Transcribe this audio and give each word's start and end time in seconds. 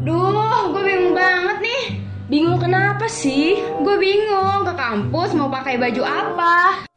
Duh, 0.00 0.72
gue 0.72 0.80
bingung 0.80 1.12
banget 1.12 1.60
nih. 1.60 1.84
Bingung 2.32 2.56
kenapa 2.56 3.04
sih? 3.04 3.60
Gue 3.84 4.00
bingung 4.00 4.64
ke 4.64 4.72
kampus 4.72 5.36
mau 5.36 5.52
pakai 5.52 5.76
baju 5.76 6.00
apa. 6.00 6.88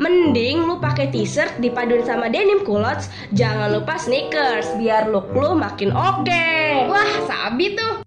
Mending 0.00 0.64
lu 0.64 0.80
pakai 0.80 1.12
t-shirt 1.12 1.60
dipaduin 1.60 2.00
sama 2.08 2.32
denim 2.32 2.64
culottes, 2.64 3.12
jangan 3.36 3.76
lupa 3.76 4.00
sneakers 4.00 4.72
biar 4.80 5.12
look 5.12 5.28
lu 5.36 5.52
makin 5.52 5.92
oke. 5.92 6.48
Wah, 6.88 7.12
sabi 7.28 7.76
tuh. 7.76 8.00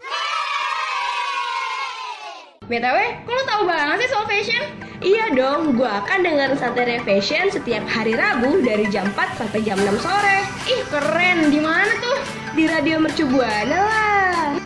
BTW, 2.66 2.98
kok 3.22 3.34
lu 3.38 3.44
tahu 3.46 3.62
banget 3.70 4.02
sih 4.02 4.10
soal 4.10 4.26
fashion? 4.26 4.64
Iya 4.98 5.30
dong, 5.38 5.78
gua 5.78 6.02
akan 6.02 6.26
dengerin 6.26 6.58
Santai 6.58 6.98
Fashion 7.06 7.54
setiap 7.54 7.86
hari 7.86 8.18
Rabu 8.18 8.66
dari 8.66 8.90
jam 8.90 9.06
4 9.14 9.38
sampai 9.38 9.62
jam 9.62 9.78
6 9.78 10.02
sore. 10.02 10.42
Ih, 10.66 10.82
keren. 10.90 11.54
Di 11.54 11.62
mana 11.62 11.94
tuh? 12.02 12.43
Di 12.54 12.70
Radio 12.70 13.02
Mercu 13.02 13.26
Buana 13.26 13.80
lah. 13.82 14.62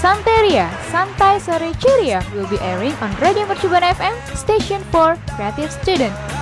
Santeria, 0.00 0.72
Santai 0.88 1.36
Sore 1.36 1.76
Ceria 1.76 2.24
will 2.32 2.48
be 2.48 2.56
airing 2.64 2.96
on 3.04 3.12
Radio 3.20 3.44
Mercubuana 3.44 3.92
FM, 3.92 4.16
station 4.32 4.80
for 4.88 5.20
creative 5.36 5.68
student. 5.68 6.39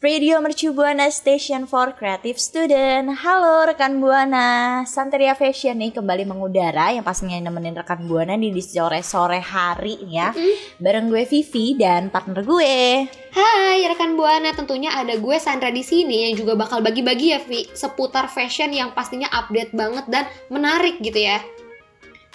Radio 0.00 0.40
Mercu 0.40 0.72
Buana 0.72 1.12
Station 1.12 1.68
for 1.68 1.92
Creative 1.92 2.40
Student. 2.40 3.20
Halo 3.20 3.68
rekan 3.68 4.00
Buana, 4.00 4.80
Santeria 4.88 5.36
Fashion 5.36 5.76
nih 5.76 5.92
kembali 5.92 6.24
mengudara 6.24 6.88
yang 6.88 7.04
pastinya 7.04 7.36
nemenin 7.36 7.76
rekan 7.76 8.08
Buana 8.08 8.32
di 8.40 8.48
di 8.48 8.64
sore-sore 8.64 9.44
hari 9.44 10.00
ya. 10.08 10.32
Bareng 10.80 11.12
gue 11.12 11.28
Vivi 11.28 11.76
dan 11.76 12.08
partner 12.08 12.40
gue. 12.40 13.12
Hai 13.12 13.84
rekan 13.92 14.16
Buana, 14.16 14.56
tentunya 14.56 14.88
ada 14.88 15.20
gue 15.20 15.36
Sandra 15.36 15.68
di 15.68 15.84
sini 15.84 16.32
yang 16.32 16.40
juga 16.40 16.56
bakal 16.56 16.80
bagi-bagi 16.80 17.36
ya 17.36 17.40
Vi 17.44 17.68
seputar 17.76 18.32
fashion 18.32 18.72
yang 18.72 18.96
pastinya 18.96 19.28
update 19.28 19.76
banget 19.76 20.08
dan 20.08 20.24
menarik 20.48 20.96
gitu 21.04 21.28
ya. 21.28 21.44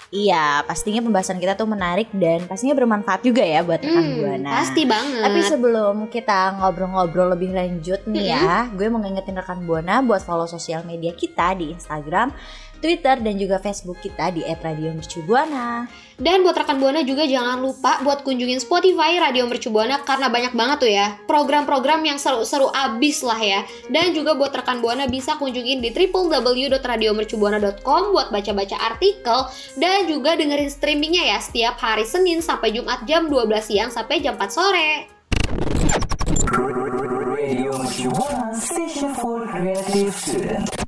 Iya, 0.06 0.62
pastinya 0.62 1.02
pembahasan 1.02 1.36
kita 1.36 1.58
tuh 1.58 1.66
menarik 1.66 2.06
dan 2.14 2.46
pastinya 2.46 2.72
bermanfaat 2.72 3.26
juga 3.26 3.42
ya 3.42 3.66
buat 3.66 3.82
rekan 3.82 4.04
Hmm, 4.06 4.16
Buana. 4.16 4.50
pasti 4.54 4.86
banget. 4.86 5.18
Tapi 5.18 5.40
sebelum 5.42 5.96
kita 6.06 6.54
ngobrol-ngobrol 6.56 7.34
lebih 7.34 7.50
lanjut 7.50 8.06
nih 8.06 8.30
ya, 8.30 8.70
gue 8.70 8.86
mau 8.86 9.02
ngingetin 9.02 9.34
rekan 9.34 9.66
Buana 9.66 9.98
buat 10.00 10.22
follow 10.22 10.46
sosial 10.46 10.86
media 10.86 11.10
kita 11.10 11.58
di 11.58 11.74
Instagram, 11.74 12.30
Twitter 12.78 13.18
dan 13.20 13.34
juga 13.36 13.60
Facebook 13.60 14.00
kita 14.00 14.32
di 14.32 14.40
@radiomercubuana. 14.44 15.88
Dan 16.16 16.48
buat 16.48 16.56
rekan 16.56 16.80
Buana 16.80 17.04
juga 17.04 17.28
jangan 17.28 17.60
lupa 17.60 18.00
buat 18.00 18.24
kunjungin 18.24 18.56
Spotify 18.56 19.20
Radio 19.20 19.44
Mercu 19.44 19.68
Buana 19.68 20.00
karena 20.00 20.32
banyak 20.32 20.56
banget 20.56 20.80
tuh 20.80 20.88
ya 20.88 21.12
program-program 21.28 22.00
yang 22.08 22.16
seru-seru 22.16 22.72
abis 22.72 23.20
lah 23.20 23.36
ya. 23.36 23.60
Dan 23.92 24.16
juga 24.16 24.32
buat 24.32 24.48
rekan 24.48 24.80
Buana 24.80 25.04
bisa 25.04 25.36
kunjungin 25.36 25.84
di 25.84 25.92
www.radiomercubuana.com 25.92 28.16
buat 28.16 28.32
baca-baca 28.32 28.80
artikel 28.80 29.44
dan 29.76 30.08
juga 30.08 30.40
dengerin 30.40 30.72
streamingnya 30.72 31.36
ya 31.36 31.36
setiap 31.36 31.76
hari 31.76 32.08
Senin 32.08 32.40
sampai 32.40 32.72
Jumat 32.72 33.04
jam 33.04 33.28
12 33.28 33.52
siang 33.60 33.92
sampai 33.92 34.24
jam 34.24 34.40
4 34.40 34.48
sore. 34.48 35.12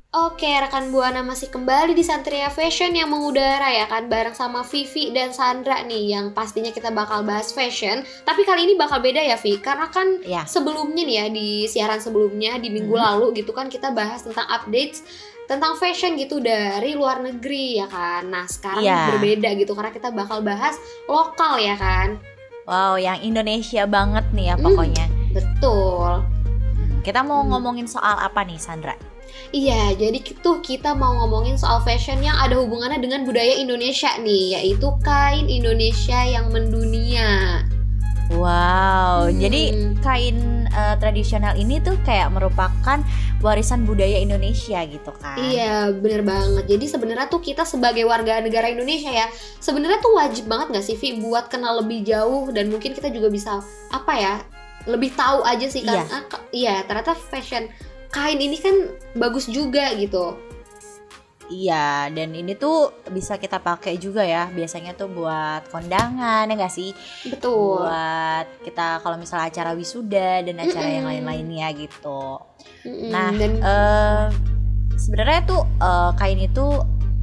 Oke, 0.08 0.48
rekan 0.48 0.88
Buana 0.88 1.20
masih 1.20 1.52
kembali 1.52 1.92
di 1.92 2.00
Santria 2.00 2.48
Fashion 2.48 2.96
yang 2.96 3.12
mengudara 3.12 3.68
ya 3.68 3.84
kan 3.84 4.08
bareng 4.08 4.32
sama 4.32 4.64
Vivi 4.64 5.12
dan 5.12 5.36
Sandra 5.36 5.84
nih 5.84 6.16
yang 6.16 6.32
pastinya 6.32 6.72
kita 6.72 6.88
bakal 6.88 7.28
bahas 7.28 7.52
fashion. 7.52 8.00
Tapi 8.24 8.40
kali 8.40 8.64
ini 8.64 8.72
bakal 8.72 9.04
beda 9.04 9.20
ya 9.20 9.36
Vi, 9.36 9.60
karena 9.60 9.92
kan 9.92 10.24
Ya. 10.24 10.48
sebelumnya 10.48 11.04
nih 11.04 11.12
ya 11.12 11.26
di 11.28 11.48
siaran 11.68 12.00
sebelumnya 12.00 12.56
di 12.56 12.72
minggu 12.72 12.96
Hmm. 12.96 13.04
lalu 13.04 13.44
gitu 13.44 13.52
kan 13.52 13.68
kita 13.68 13.92
bahas 13.92 14.24
tentang 14.24 14.48
updates 14.48 15.04
tentang 15.44 15.76
fashion 15.76 16.16
gitu 16.16 16.40
dari 16.40 16.96
luar 16.96 17.20
negeri 17.20 17.76
ya 17.76 17.84
kan. 17.84 18.32
Nah, 18.32 18.48
sekarang 18.48 18.80
Iya. 18.80 19.12
berbeda 19.12 19.60
gitu 19.60 19.76
karena 19.76 19.92
kita 19.92 20.08
bakal 20.08 20.40
bahas 20.40 20.80
lokal 21.04 21.60
ya 21.60 21.76
kan. 21.76 22.16
Wow, 22.64 22.96
yang 22.96 23.20
Indonesia 23.20 23.84
banget 23.84 24.24
nih 24.32 24.52
ya 24.52 24.56
Hmm. 24.56 24.72
pokoknya. 24.72 25.04
Betul. 25.36 26.24
Kita 27.04 27.20
mau 27.20 27.44
Hmm. 27.44 27.52
ngomongin 27.52 27.84
soal 27.84 28.16
apa 28.16 28.40
nih, 28.40 28.56
Sandra? 28.56 28.96
Iya, 29.48 29.96
jadi 29.96 30.18
itu 30.20 30.50
kita 30.60 30.92
mau 30.92 31.24
ngomongin 31.24 31.56
soal 31.56 31.80
fashion 31.80 32.20
yang 32.20 32.36
ada 32.36 32.60
hubungannya 32.60 33.00
dengan 33.00 33.24
budaya 33.24 33.56
Indonesia 33.56 34.12
nih, 34.20 34.60
yaitu 34.60 34.92
kain 35.00 35.48
Indonesia 35.48 36.20
yang 36.20 36.52
mendunia. 36.52 37.64
Wow, 38.28 39.32
Hmm. 39.32 39.40
jadi 39.40 39.72
kain 40.04 40.68
eh, 40.68 40.94
tradisional 41.00 41.56
ini 41.56 41.80
tuh 41.80 41.96
kayak 42.04 42.28
merupakan 42.28 43.00
warisan 43.40 43.88
budaya 43.88 44.20
Indonesia 44.20 44.84
gitu 44.84 45.10
kan? 45.16 45.40
Iya, 45.40 45.96
bener 45.96 46.20
banget. 46.22 46.68
Jadi 46.68 46.84
sebenarnya 46.86 47.26
tuh 47.26 47.40
kita 47.40 47.64
sebagai 47.64 48.04
warga 48.04 48.38
negara 48.44 48.68
Indonesia 48.68 49.08
ya, 49.08 49.32
sebenarnya 49.58 49.98
tuh 49.98 50.12
wajib 50.12 50.44
banget 50.44 50.76
gak 50.76 50.84
sih 50.84 50.94
Vi 50.94 51.24
buat 51.24 51.48
kenal 51.48 51.80
lebih 51.80 52.04
jauh 52.04 52.52
dan 52.52 52.68
mungkin 52.68 52.92
kita 52.92 53.08
juga 53.08 53.32
bisa 53.32 53.64
apa 53.88 54.12
ya, 54.12 54.34
lebih 54.84 55.16
tahu 55.16 55.40
aja 55.42 55.64
sih 55.66 55.82
kan? 55.82 56.04
Iya. 56.04 56.04
Ah, 56.12 56.22
iya, 56.52 56.74
ternyata 56.84 57.16
fashion 57.16 57.64
kain 58.08 58.40
ini 58.40 58.56
kan 58.56 58.74
bagus 59.14 59.46
juga 59.46 59.92
gitu. 59.94 60.36
Iya, 61.48 62.12
dan 62.12 62.36
ini 62.36 62.52
tuh 62.60 62.92
bisa 63.08 63.40
kita 63.40 63.56
pakai 63.56 63.96
juga 63.96 64.20
ya. 64.20 64.52
Biasanya 64.52 64.92
tuh 64.92 65.08
buat 65.08 65.64
kondangan 65.72 66.44
ya 66.44 66.52
nggak 66.52 66.68
sih? 66.68 66.92
Betul. 67.24 67.88
Buat 67.88 68.46
kita 68.68 69.00
kalau 69.00 69.16
misalnya 69.16 69.48
acara 69.48 69.72
wisuda 69.72 70.44
dan 70.44 70.60
acara 70.60 70.88
yang 70.92 71.08
Mm-mm. 71.08 71.24
lain-lainnya 71.24 71.72
gitu. 71.72 72.36
Mm-mm, 72.84 73.08
Nah, 73.08 73.32
dan 73.32 73.52
eh 73.64 74.24
sebenarnya 75.00 75.40
tuh 75.48 75.64
eh, 75.80 76.10
kain 76.20 76.36
itu 76.36 76.66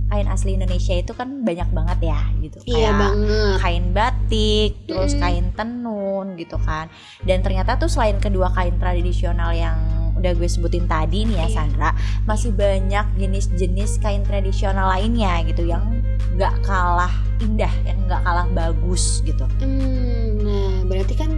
kain 0.10 0.26
asli 0.26 0.58
Indonesia 0.58 0.94
itu 0.98 1.14
kan 1.14 1.46
banyak 1.46 1.70
banget 1.70 2.10
ya 2.10 2.22
gitu. 2.42 2.58
iya 2.66 2.74
Kayak 2.74 2.94
banget. 2.98 3.56
kain 3.62 3.86
batik, 3.94 4.72
terus 4.90 5.14
Mm-mm. 5.14 5.22
kain 5.22 5.46
tenun 5.54 6.28
gitu 6.34 6.58
kan. 6.66 6.90
Dan 7.22 7.46
ternyata 7.46 7.78
tuh 7.78 7.94
selain 7.94 8.18
kedua 8.18 8.50
kain 8.58 8.74
tradisional 8.82 9.54
yang 9.54 9.78
udah 10.26 10.34
gue 10.34 10.50
sebutin 10.50 10.86
tadi 10.86 11.22
nih 11.24 11.38
ya 11.38 11.46
Iya. 11.46 11.54
Sandra, 11.56 11.90
masih 12.26 12.50
banyak 12.52 13.06
jenis-jenis 13.16 14.02
kain 14.02 14.26
tradisional 14.26 14.90
lainnya 14.90 15.46
gitu 15.46 15.62
yang 15.64 15.86
nggak 16.34 16.66
kalah 16.66 17.14
indah, 17.38 17.70
yang 17.86 18.02
nggak 18.04 18.20
kalah 18.20 18.50
bagus 18.52 19.22
gitu. 19.22 19.46
Hmm, 19.60 20.42
nah 20.42 20.82
berarti 20.84 21.14
kan 21.14 21.30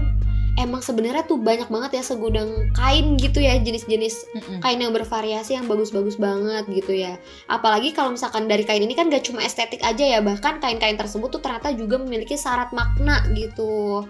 emang 0.58 0.80
sebenarnya 0.80 1.22
tuh 1.22 1.38
banyak 1.38 1.68
banget 1.68 2.00
ya 2.00 2.03
segudang 2.03 2.50
kain 2.74 3.14
gitu 3.16 3.38
ya 3.38 3.59
jenis-jenis 3.59 4.16
Mm-mm. 4.34 4.58
kain 4.58 4.80
yang 4.80 4.90
bervariasi 4.90 5.54
yang 5.54 5.68
bagus-bagus 5.68 6.16
banget 6.16 6.64
gitu 6.72 6.96
ya. 6.96 7.19
Apalagi 7.46 7.92
kalau 7.92 8.09
misalkan 8.09 8.48
dari 8.48 8.64
kain 8.64 8.81
ini 8.81 8.96
kan 8.96 9.06
gak 9.06 9.22
cuma 9.22 9.44
estetik 9.44 9.84
aja 9.84 10.02
ya, 10.08 10.19
bahkan 10.19 10.58
kain-kain 10.58 10.96
tersebut 10.96 11.30
tuh 11.30 11.42
ternyata 11.42 11.69
juga 11.74 12.00
memiliki 12.00 12.34
syarat 12.34 12.72
makna 12.72 13.22
gitu. 13.34 14.08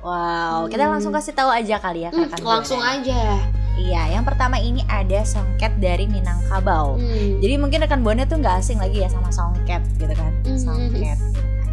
Wow, 0.00 0.64
kita 0.66 0.86
Hmm. 0.86 0.94
langsung 0.94 1.10
kasih 1.10 1.34
tahu 1.34 1.50
aja 1.50 1.76
kali 1.76 2.06
ya 2.06 2.10
Hmm, 2.10 2.30
langsung 2.40 2.78
Buana. 2.78 3.02
aja. 3.02 3.20
Iya, 3.80 4.02
yang 4.12 4.24
pertama 4.24 4.60
ini 4.60 4.84
ada 4.86 5.24
songket 5.24 5.72
dari 5.78 6.04
Minangkabau. 6.04 7.00
Hmm. 7.00 7.40
Jadi 7.40 7.54
mungkin 7.56 7.80
rekan 7.80 8.04
buana 8.04 8.24
tuh 8.24 8.36
nggak 8.36 8.60
asing 8.60 8.76
lagi 8.76 9.00
ya 9.00 9.08
sama 9.08 9.32
songket 9.32 9.80
gitu 9.96 10.12
kan, 10.12 10.32
Mhm. 10.44 10.58
songket. 10.58 10.90
gitu 10.92 10.98
kan. 11.00 11.18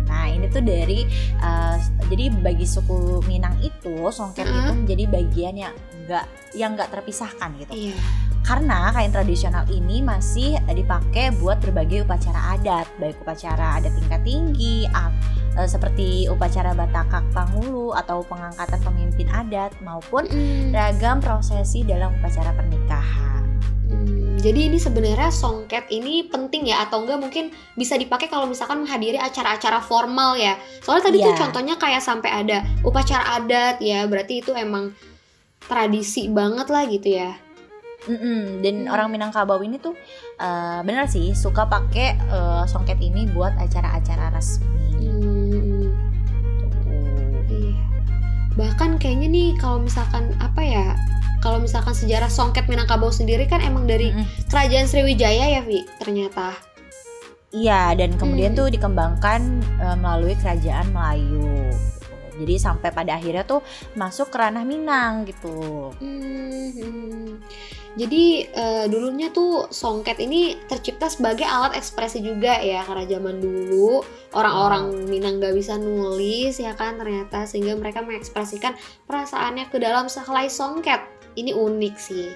Nah 0.08 0.26
ini 0.26 0.48
tuh 0.48 0.64
dari 0.64 1.04
uh, 1.38 1.76
jadi 2.08 2.32
bagi 2.40 2.64
suku 2.64 3.20
Minang 3.28 3.60
itu 3.60 4.08
songket 4.08 4.48
itu 4.48 4.72
Mhm. 4.72 4.78
menjadi 4.82 5.04
bagian 5.06 5.56
yang 5.58 5.74
nggak 6.06 6.26
yang 6.56 6.72
nggak 6.74 6.90
terpisahkan 6.90 7.52
gitu. 7.60 7.92
Iya. 7.92 7.98
Karena 8.48 8.96
kain 8.96 9.12
tradisional 9.12 9.68
ini 9.68 10.00
masih 10.00 10.56
dipakai 10.72 11.36
buat 11.36 11.60
berbagai 11.60 12.08
upacara 12.08 12.56
adat, 12.56 12.88
baik 12.96 13.20
upacara 13.20 13.76
adat 13.76 13.92
tingkat 13.92 14.24
tinggi, 14.24 14.88
eh, 14.88 15.68
seperti 15.68 16.32
upacara 16.32 16.72
Batakak 16.72 17.28
Pangulu 17.36 17.92
atau 17.92 18.24
pengangkatan 18.24 18.80
pemimpin 18.80 19.28
adat 19.28 19.76
maupun 19.84 20.32
Hmm. 20.32 20.72
ragam 20.72 21.20
prosesi 21.20 21.84
dalam 21.84 22.16
upacara 22.24 22.56
pernikahan. 22.56 23.44
Hmm, 23.92 24.40
jadi 24.40 24.72
ini 24.72 24.80
sebenarnya 24.80 25.28
songket 25.28 25.92
ini 25.92 26.32
penting 26.32 26.72
ya 26.72 26.88
atau 26.88 27.04
enggak 27.04 27.20
mungkin 27.20 27.52
bisa 27.76 28.00
dipakai 28.00 28.32
kalau 28.32 28.48
misalkan 28.48 28.88
menghadiri 28.88 29.20
acara-acara 29.20 29.84
formal 29.84 30.40
ya. 30.40 30.56
Soalnya 30.88 31.12
tadi 31.12 31.18
tuh 31.20 31.36
Iya. 31.36 31.40
contohnya 31.44 31.76
kayak 31.76 32.00
sampai 32.00 32.32
ada 32.32 32.64
upacara 32.80 33.44
adat 33.44 33.84
ya, 33.84 34.08
berarti 34.08 34.40
itu 34.40 34.56
emang 34.56 34.96
tradisi 35.68 36.32
banget 36.32 36.72
lah 36.72 36.88
gitu 36.88 37.12
ya. 37.12 37.32
Mm-mm, 38.06 38.62
Dan 38.62 38.86
Hmm. 38.86 38.94
orang 38.94 39.10
Minangkabau 39.10 39.58
ini 39.60 39.82
tuh 39.82 39.98
eh, 40.38 40.80
bener 40.82 41.10
sih 41.10 41.34
suka 41.34 41.66
pakai 41.66 42.14
eh, 42.14 42.64
songket 42.66 43.02
ini 43.02 43.26
buat 43.28 43.58
acara-acara 43.58 44.30
resmi. 44.30 44.70
Hmm, 45.02 45.90
iya. 47.50 47.82
Bahkan 48.54 48.98
kayaknya 48.98 49.28
nih 49.28 49.50
kalau 49.58 49.82
misalkan 49.82 50.30
apa 50.38 50.62
ya? 50.62 50.94
Kalau 51.38 51.58
misalkan 51.58 51.94
sejarah 51.94 52.30
songket 52.30 52.66
Minangkabau 52.66 53.10
sendiri 53.10 53.46
kan 53.46 53.62
emang 53.62 53.86
dari 53.86 54.10
Mm-mm. 54.10 54.26
kerajaan 54.50 54.86
Sriwijaya 54.86 55.54
ya, 55.54 55.62
Vi, 55.62 55.86
ternyata. 55.98 56.54
Iya, 57.48 57.96
dan 57.96 58.18
kemudian 58.18 58.54
Hmm. 58.54 58.60
tuh 58.60 58.68
dikembangkan 58.70 59.42
eh, 59.80 59.98
melalui 59.98 60.34
kerajaan 60.36 60.90
Melayu. 60.92 61.72
Jadi 62.38 62.56
sampai 62.62 62.90
pada 62.94 63.18
akhirnya 63.18 63.44
tuh 63.44 63.66
masuk 63.98 64.30
ke 64.30 64.38
ranah 64.38 64.64
Minang 64.64 65.26
gitu. 65.26 65.92
Hmm, 65.98 66.70
hmm. 66.72 67.28
Jadi 67.98 68.46
eh, 68.46 68.86
dulunya 68.94 69.34
tuh 69.34 69.74
songket 69.74 70.22
ini 70.22 70.54
tercipta 70.70 71.10
sebagai 71.10 71.50
alat 71.50 71.74
ekspresi 71.74 72.22
juga 72.22 72.62
ya 72.62 72.86
karena 72.86 73.10
zaman 73.10 73.42
dulu 73.42 74.06
orang-orang 74.38 75.10
Minang 75.10 75.42
gak 75.42 75.58
bisa 75.58 75.82
nulis 75.82 76.62
ya 76.62 76.78
kan 76.78 77.02
ternyata 77.02 77.50
sehingga 77.50 77.74
mereka 77.74 78.06
mengekspresikan 78.06 78.78
perasaannya 79.10 79.66
ke 79.74 79.82
dalam 79.82 80.06
sehelai 80.06 80.46
songket. 80.46 81.02
Ini 81.34 81.58
unik 81.58 81.96
sih. 81.98 82.30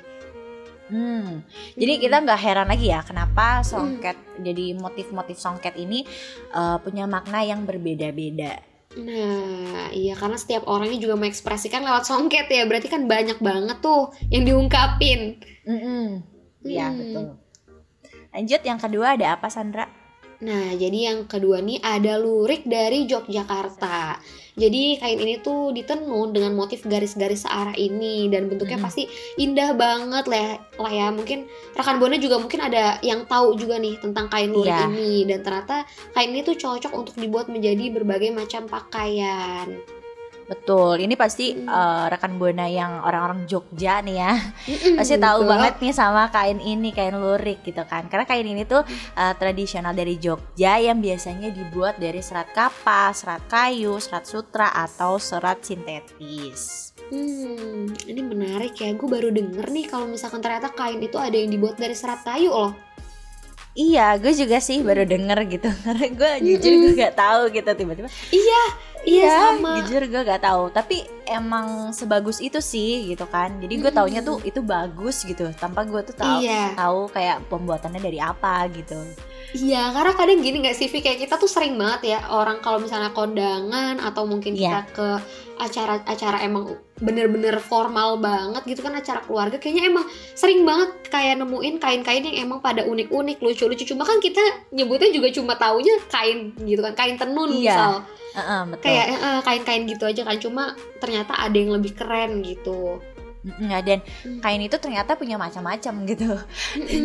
Hmm. 0.92 1.46
Jadi 1.80 1.94
Hmm. 1.98 2.04
kita 2.04 2.16
nggak 2.26 2.42
heran 2.42 2.68
lagi 2.68 2.92
ya 2.92 3.00
kenapa 3.00 3.64
songket 3.64 4.20
jadi 4.44 4.76
motif-motif 4.76 5.40
songket 5.40 5.80
ini 5.80 6.04
eh, 6.52 6.78
punya 6.82 7.06
makna 7.06 7.46
yang 7.46 7.64
berbeda-beda. 7.64 8.71
Nah, 9.00 9.88
iya 9.96 10.20
karena 10.20 10.36
setiap 10.36 10.68
orangnya 10.68 11.00
juga 11.00 11.16
mengekspresikan 11.16 11.84
lewat 11.88 12.04
songket 12.04 12.52
ya. 12.52 12.68
Berarti 12.68 12.92
kan 12.92 13.08
banyak 13.08 13.40
banget 13.40 13.80
tuh 13.80 14.12
yang 14.28 14.44
diungkapin. 14.44 15.40
Iya 16.66 16.86
Hmm. 16.92 16.98
betul. 17.00 17.26
Lanjut 18.32 18.62
yang 18.64 18.80
kedua 18.80 19.16
ada 19.16 19.36
apa 19.40 19.48
Sandra? 19.48 19.88
Nah, 20.42 20.74
jadi 20.74 21.14
yang 21.14 21.30
kedua 21.30 21.62
nih 21.62 21.80
ada 21.80 22.18
lurik 22.18 22.66
dari 22.66 23.06
Yogyakarta. 23.06 24.18
Jadi 24.52 25.00
kain 25.00 25.20
ini 25.20 25.40
tuh 25.40 25.72
ditenun 25.72 26.36
dengan 26.36 26.52
motif 26.52 26.84
garis-garis 26.84 27.48
searah 27.48 27.72
ini 27.76 28.28
dan 28.28 28.52
bentuknya 28.52 28.76
Mm-mm. 28.76 28.88
pasti 28.88 29.08
indah 29.40 29.72
banget 29.76 30.26
lah, 30.28 30.60
lah 30.76 30.92
ya. 30.92 31.08
Mungkin 31.12 31.48
rekan 31.72 32.02
buana 32.04 32.20
juga 32.20 32.36
mungkin 32.36 32.60
ada 32.60 33.00
yang 33.00 33.24
tahu 33.30 33.56
juga 33.56 33.80
nih 33.80 33.96
tentang 34.04 34.28
kain 34.28 34.52
lurik 34.52 34.72
Iya. 34.72 34.88
ini 34.92 35.24
dan 35.24 35.40
ternyata 35.44 35.88
kain 36.12 36.36
ini 36.36 36.44
tuh 36.44 36.60
cocok 36.60 36.92
untuk 36.92 37.16
dibuat 37.16 37.48
menjadi 37.48 37.92
berbagai 37.96 38.36
macam 38.36 38.68
pakaian. 38.68 39.80
Betul. 40.52 41.00
Ini 41.00 41.16
pasti 41.16 41.56
Hmm. 41.56 41.64
eh, 41.64 42.06
rekan 42.12 42.36
buana 42.36 42.68
yang 42.68 43.00
orang-orang 43.00 43.48
Jogja 43.48 44.04
nih 44.04 44.20
ya 44.20 44.34
pasti 45.00 45.16
tahu 45.16 45.48
betul. 45.48 45.52
banget 45.56 45.74
nih 45.80 45.94
sama 45.96 46.28
kain 46.28 46.60
ini 46.60 46.92
kain 46.92 47.16
lurik 47.16 47.64
gitu 47.64 47.80
kan 47.88 48.12
karena 48.12 48.28
kain 48.28 48.44
ini 48.44 48.68
tuh 48.68 48.84
uh, 49.16 49.34
tradisional 49.40 49.96
dari 49.96 50.20
Jogja 50.20 50.76
yang 50.76 51.00
biasanya 51.00 51.50
dibuat 51.50 51.96
dari 51.98 52.20
serat 52.20 52.52
kapas, 52.52 53.24
serat 53.24 53.48
kayu, 53.48 53.96
serat 53.98 54.28
sutra 54.28 54.76
atau 54.76 55.16
serat 55.16 55.64
sintetis. 55.64 56.92
Hmm, 57.08 57.92
ini 58.08 58.22
menarik 58.22 58.76
ya. 58.76 58.92
Gue 58.92 59.08
baru 59.08 59.32
denger 59.32 59.68
nih 59.68 59.86
kalau 59.88 60.08
misalkan 60.08 60.40
ternyata 60.40 60.72
kain 60.72 61.00
itu 61.00 61.16
ada 61.16 61.34
yang 61.34 61.48
dibuat 61.48 61.76
dari 61.76 61.96
serat 61.96 62.24
kayu 62.24 62.52
loh. 62.52 62.74
Iya, 63.72 64.20
gue 64.20 64.36
juga 64.36 64.60
sih 64.60 64.84
baru 64.84 65.08
denger 65.08 65.48
gitu 65.48 65.72
karena 65.88 66.08
gue 66.12 66.32
jujur 66.44 66.72
gue 66.76 66.92
gak 67.00 67.16
tahu 67.16 67.42
gitu 67.56 67.72
tiba-tiba. 67.72 68.12
Iya, 68.28 68.62
iya 69.04 69.56
sama. 69.56 69.82
Jujur 69.82 70.04
gue 70.06 70.22
gak 70.22 70.44
tahu, 70.44 70.70
tapi 70.70 71.02
emang 71.26 71.90
sebagus 71.92 72.38
itu 72.38 72.60
sih 72.60 73.10
gitu 73.10 73.26
kan. 73.26 73.58
Jadi 73.58 73.74
gue 73.80 73.92
taunya 73.92 74.22
tuh 74.22 74.38
itu 74.42 74.60
bagus 74.60 75.24
gitu, 75.24 75.50
tanpa 75.56 75.84
gue 75.84 76.02
tuh 76.04 76.16
tahu 76.16 76.42
Iya. 76.42 76.76
tahu 76.76 77.10
kayak 77.10 77.46
pembuatannya 77.48 78.02
dari 78.02 78.20
apa 78.20 78.68
gitu. 78.70 79.00
Iya, 79.52 79.92
karena 79.92 80.16
kadang 80.16 80.40
gini 80.40 80.64
nggak 80.64 80.78
sih, 80.80 80.88
Vi? 80.88 81.04
kayak 81.04 81.28
kita 81.28 81.36
tuh 81.36 81.50
sering 81.50 81.76
banget 81.76 82.16
ya 82.16 82.20
orang 82.32 82.64
kalau 82.64 82.80
misalnya 82.80 83.12
kondangan 83.12 84.00
atau 84.00 84.24
mungkin 84.24 84.56
Iya. 84.56 84.88
kita 84.88 84.96
ke 84.96 85.08
acara-acara 85.62 86.42
emang 86.42 86.74
bener-bener 86.98 87.60
formal 87.60 88.18
banget 88.18 88.64
gitu 88.64 88.82
kan 88.82 88.96
acara 88.96 89.22
keluarga, 89.22 89.58
kayaknya 89.58 89.90
emang 89.90 90.06
sering 90.34 90.64
banget 90.64 90.90
kayak 91.10 91.38
nemuin 91.38 91.78
kain-kain 91.78 92.24
yang 92.24 92.48
emang 92.48 92.62
pada 92.62 92.86
unik-unik, 92.86 93.38
lucu-lucu. 93.42 93.84
Cuma 93.86 94.06
kan 94.06 94.18
kita 94.18 94.40
nyebutnya 94.72 95.12
juga 95.12 95.28
cuma 95.34 95.54
taunya 95.54 96.00
kain 96.08 96.56
gitu 96.62 96.82
kan, 96.82 96.94
kain 96.96 97.18
tenun 97.20 97.50
Iya, 97.52 97.74
misal. 97.76 97.94
Heeh, 98.32 98.62
betul. 98.72 98.86
Kayak 98.88 99.06
eh, 99.12 99.40
kain-kain 99.44 99.84
gitu 99.88 100.04
aja 100.08 100.22
kan, 100.24 100.38
cuma 100.40 100.64
ternyata 101.04 101.36
ada 101.36 101.56
yang 101.56 101.72
lebih 101.76 101.92
keren 101.96 102.40
gitu. 102.44 103.04
Mm-mm, 103.42 103.74
dan 103.82 104.06
Hmm. 104.22 104.38
kain 104.38 104.62
itu 104.62 104.78
ternyata 104.78 105.18
punya 105.18 105.34
macam-macam 105.34 105.94
gitu. 106.06 106.30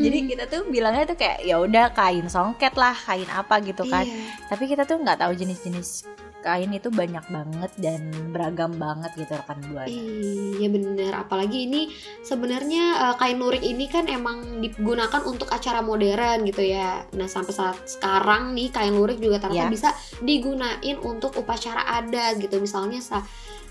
Jadi 0.05 0.19
kita 0.28 0.44
tuh 0.44 0.69
bilangnya 0.69 1.08
tuh 1.08 1.17
kayak 1.17 1.40
ya 1.49 1.56
udah 1.56 1.96
kain 1.96 2.28
songket 2.28 2.76
lah, 2.76 2.93
kain 2.93 3.25
apa 3.32 3.56
gitu 3.64 3.88
kan. 3.88 4.05
Iya. 4.05 4.44
Tapi 4.52 4.69
kita 4.69 4.84
tuh 4.84 5.00
nggak 5.00 5.17
tahu 5.25 5.32
jenis-jenis 5.32 6.05
kain 6.46 6.70
itu 6.70 6.94
banyak 6.94 7.26
banget 7.26 7.72
dan 7.82 8.06
beragam 8.31 8.70
banget 8.78 9.10
gitu 9.19 9.34
rekan 9.34 9.58
buana. 9.66 9.90
Iya 9.90 10.69
bener, 10.70 11.12
apalagi 11.19 11.66
ini 11.66 11.90
sebenarnya 12.22 13.10
eh, 13.10 13.14
kain 13.19 13.43
lurik 13.43 13.66
ini 13.66 13.90
kan 13.90 14.06
emang 14.06 14.62
digunakan 14.62 15.26
untuk 15.26 15.50
acara 15.50 15.82
modern 15.82 16.46
gitu 16.46 16.62
ya. 16.62 17.02
Nah 17.19 17.26
sampai 17.26 17.50
saat 17.50 17.76
sekarang 17.82 18.54
nih 18.54 18.70
kain 18.70 18.94
lurik 18.94 19.19
juga 19.19 19.43
Ya. 19.43 19.43
ternyata 19.43 19.69
bisa 19.75 19.90
digunain 20.22 20.96
untuk 21.02 21.34
upacara 21.34 21.82
adat 21.98 22.38
gitu, 22.38 22.62
misalnya 22.62 23.02
sa 23.02 23.26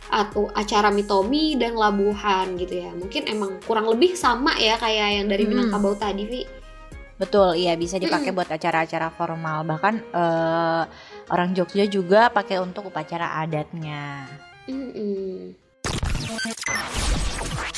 atau 0.06 0.52
acara 0.54 0.94
mitomi 0.94 1.58
dan 1.58 1.74
labuhan 1.74 2.60
gitu 2.60 2.78
ya. 2.84 2.92
Mungkin 2.94 3.26
emang 3.26 3.58
kurang 3.66 3.90
lebih 3.90 4.14
sama 4.14 4.54
ya 4.60 4.76
kayak 4.78 5.24
yang 5.24 5.28
dari. 5.32 5.48
Minangkabau 5.48 5.96
tadi, 5.96 6.28
Vi. 6.28 6.44
Betul, 7.16 7.56
iya 7.56 7.80
bisa 7.80 7.96
dipakai 7.96 8.36
buat 8.36 8.52
acara-acara 8.52 9.08
formal. 9.08 9.64
Bahkan 9.64 9.94
eh, 10.12 10.84
orang 11.30 11.58
Jogja 11.58 11.86
juga 11.90 12.30
pakai 12.30 12.62
untuk 12.62 12.90
upacara 12.90 13.42
adatnya. 13.42 14.26
Mm-mm. 14.66 15.54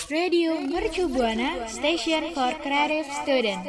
Radio 0.07 0.55
Mercu 0.63 1.11
Buana 1.11 1.67
Station 1.67 2.31
for 2.31 2.55
Creative 2.63 3.07
Student. 3.23 3.61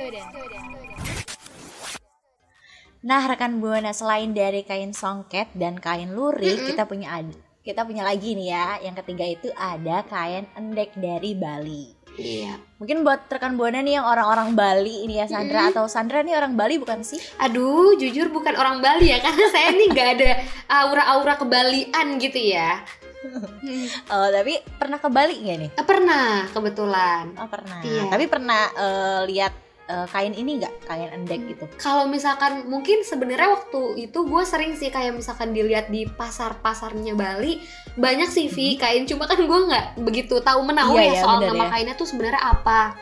Nah, 3.02 3.22
rekan 3.26 3.62
buana 3.62 3.94
selain 3.94 4.34
dari 4.34 4.62
kain 4.66 4.94
songket 4.94 5.50
dan 5.54 5.78
kain 5.78 6.14
lurik, 6.14 6.58
Mm-mm. 6.58 6.68
kita 6.74 6.82
punya 6.86 7.22
ad- 7.22 7.38
kita 7.62 7.82
punya 7.82 8.06
lagi 8.06 8.38
nih 8.38 8.48
ya. 8.54 8.66
Yang 8.86 9.02
ketiga 9.02 9.26
itu 9.26 9.48
ada 9.58 10.06
kain 10.06 10.46
endek 10.54 10.94
dari 10.98 11.34
Bali. 11.34 11.97
Iya. 12.18 12.58
Mungkin 12.76 13.02
buat 13.02 13.26
rekan 13.26 13.54
buana 13.54 13.78
nih 13.78 13.96
yang 13.96 14.06
orang-orang 14.06 14.52
Bali 14.52 15.02
ini 15.02 15.18
ya 15.18 15.26
Sandra 15.26 15.66
Mm. 15.66 15.70
atau 15.72 15.84
Sandra 15.86 16.20
nih 16.20 16.34
orang 16.34 16.54
Bali 16.54 16.76
bukan 16.76 17.00
sih? 17.00 17.18
Aduh, 17.38 17.94
jujur 17.94 18.28
bukan 18.28 18.52
orang 18.52 18.78
Bali 18.78 19.08
ya, 19.08 19.18
karena 19.18 19.46
saya 19.54 19.70
nih 19.70 19.86
nggak 19.88 20.08
ada 20.14 20.30
aura-aura 20.68 21.34
kebalian 21.36 22.18
gitu 22.18 22.38
ya. 22.38 22.82
Oh, 24.08 24.28
tapi 24.30 24.56
pernah 24.78 24.96
ke 24.96 25.08
Bali 25.08 25.34
nggak 25.38 25.58
nih? 25.58 25.70
Eh, 25.74 25.84
Pernah 25.84 26.46
kebetulan. 26.48 27.34
Oh, 27.34 27.46
pernah. 27.46 27.82
Iya. 27.82 28.06
Tapi 28.08 28.24
pernah 28.26 28.62
eh, 28.72 29.20
lihat 29.26 29.52
eh, 29.88 30.06
kain 30.06 30.30
ini 30.30 30.60
nggak? 30.60 30.84
Kain 30.84 31.08
endek 31.10 31.40
gitu. 31.48 31.64
Kalau 31.76 32.04
misalkan 32.04 32.64
mungkin 32.64 33.00
sebenarnya 33.00 33.48
waktu 33.50 33.80
itu 33.98 34.18
gue 34.20 34.42
sering 34.44 34.72
sih 34.72 34.88
kayak 34.88 35.12
misalkan 35.12 35.50
dilihat 35.50 35.88
di 35.88 36.04
pasar-pasarnya 36.04 37.12
Bali 37.12 37.64
banyak 37.94 38.28
sih 38.28 38.46
Vi 38.46 38.76
kain 38.76 39.02
cuma 39.02 39.24
kan 39.24 39.40
gue 39.40 39.60
nggak 39.64 39.98
begitu 39.98 40.38
tahu 40.38 40.60
menahu 40.62 40.94
Iya, 40.94 41.02
ya 41.02 41.10
iya, 41.10 41.20
soal 41.20 41.38
nama 41.42 41.64
ya. 41.64 41.70
kainnya 41.72 41.94
tuh 41.94 42.04
sebenarnya 42.04 42.42
apa. 42.42 42.94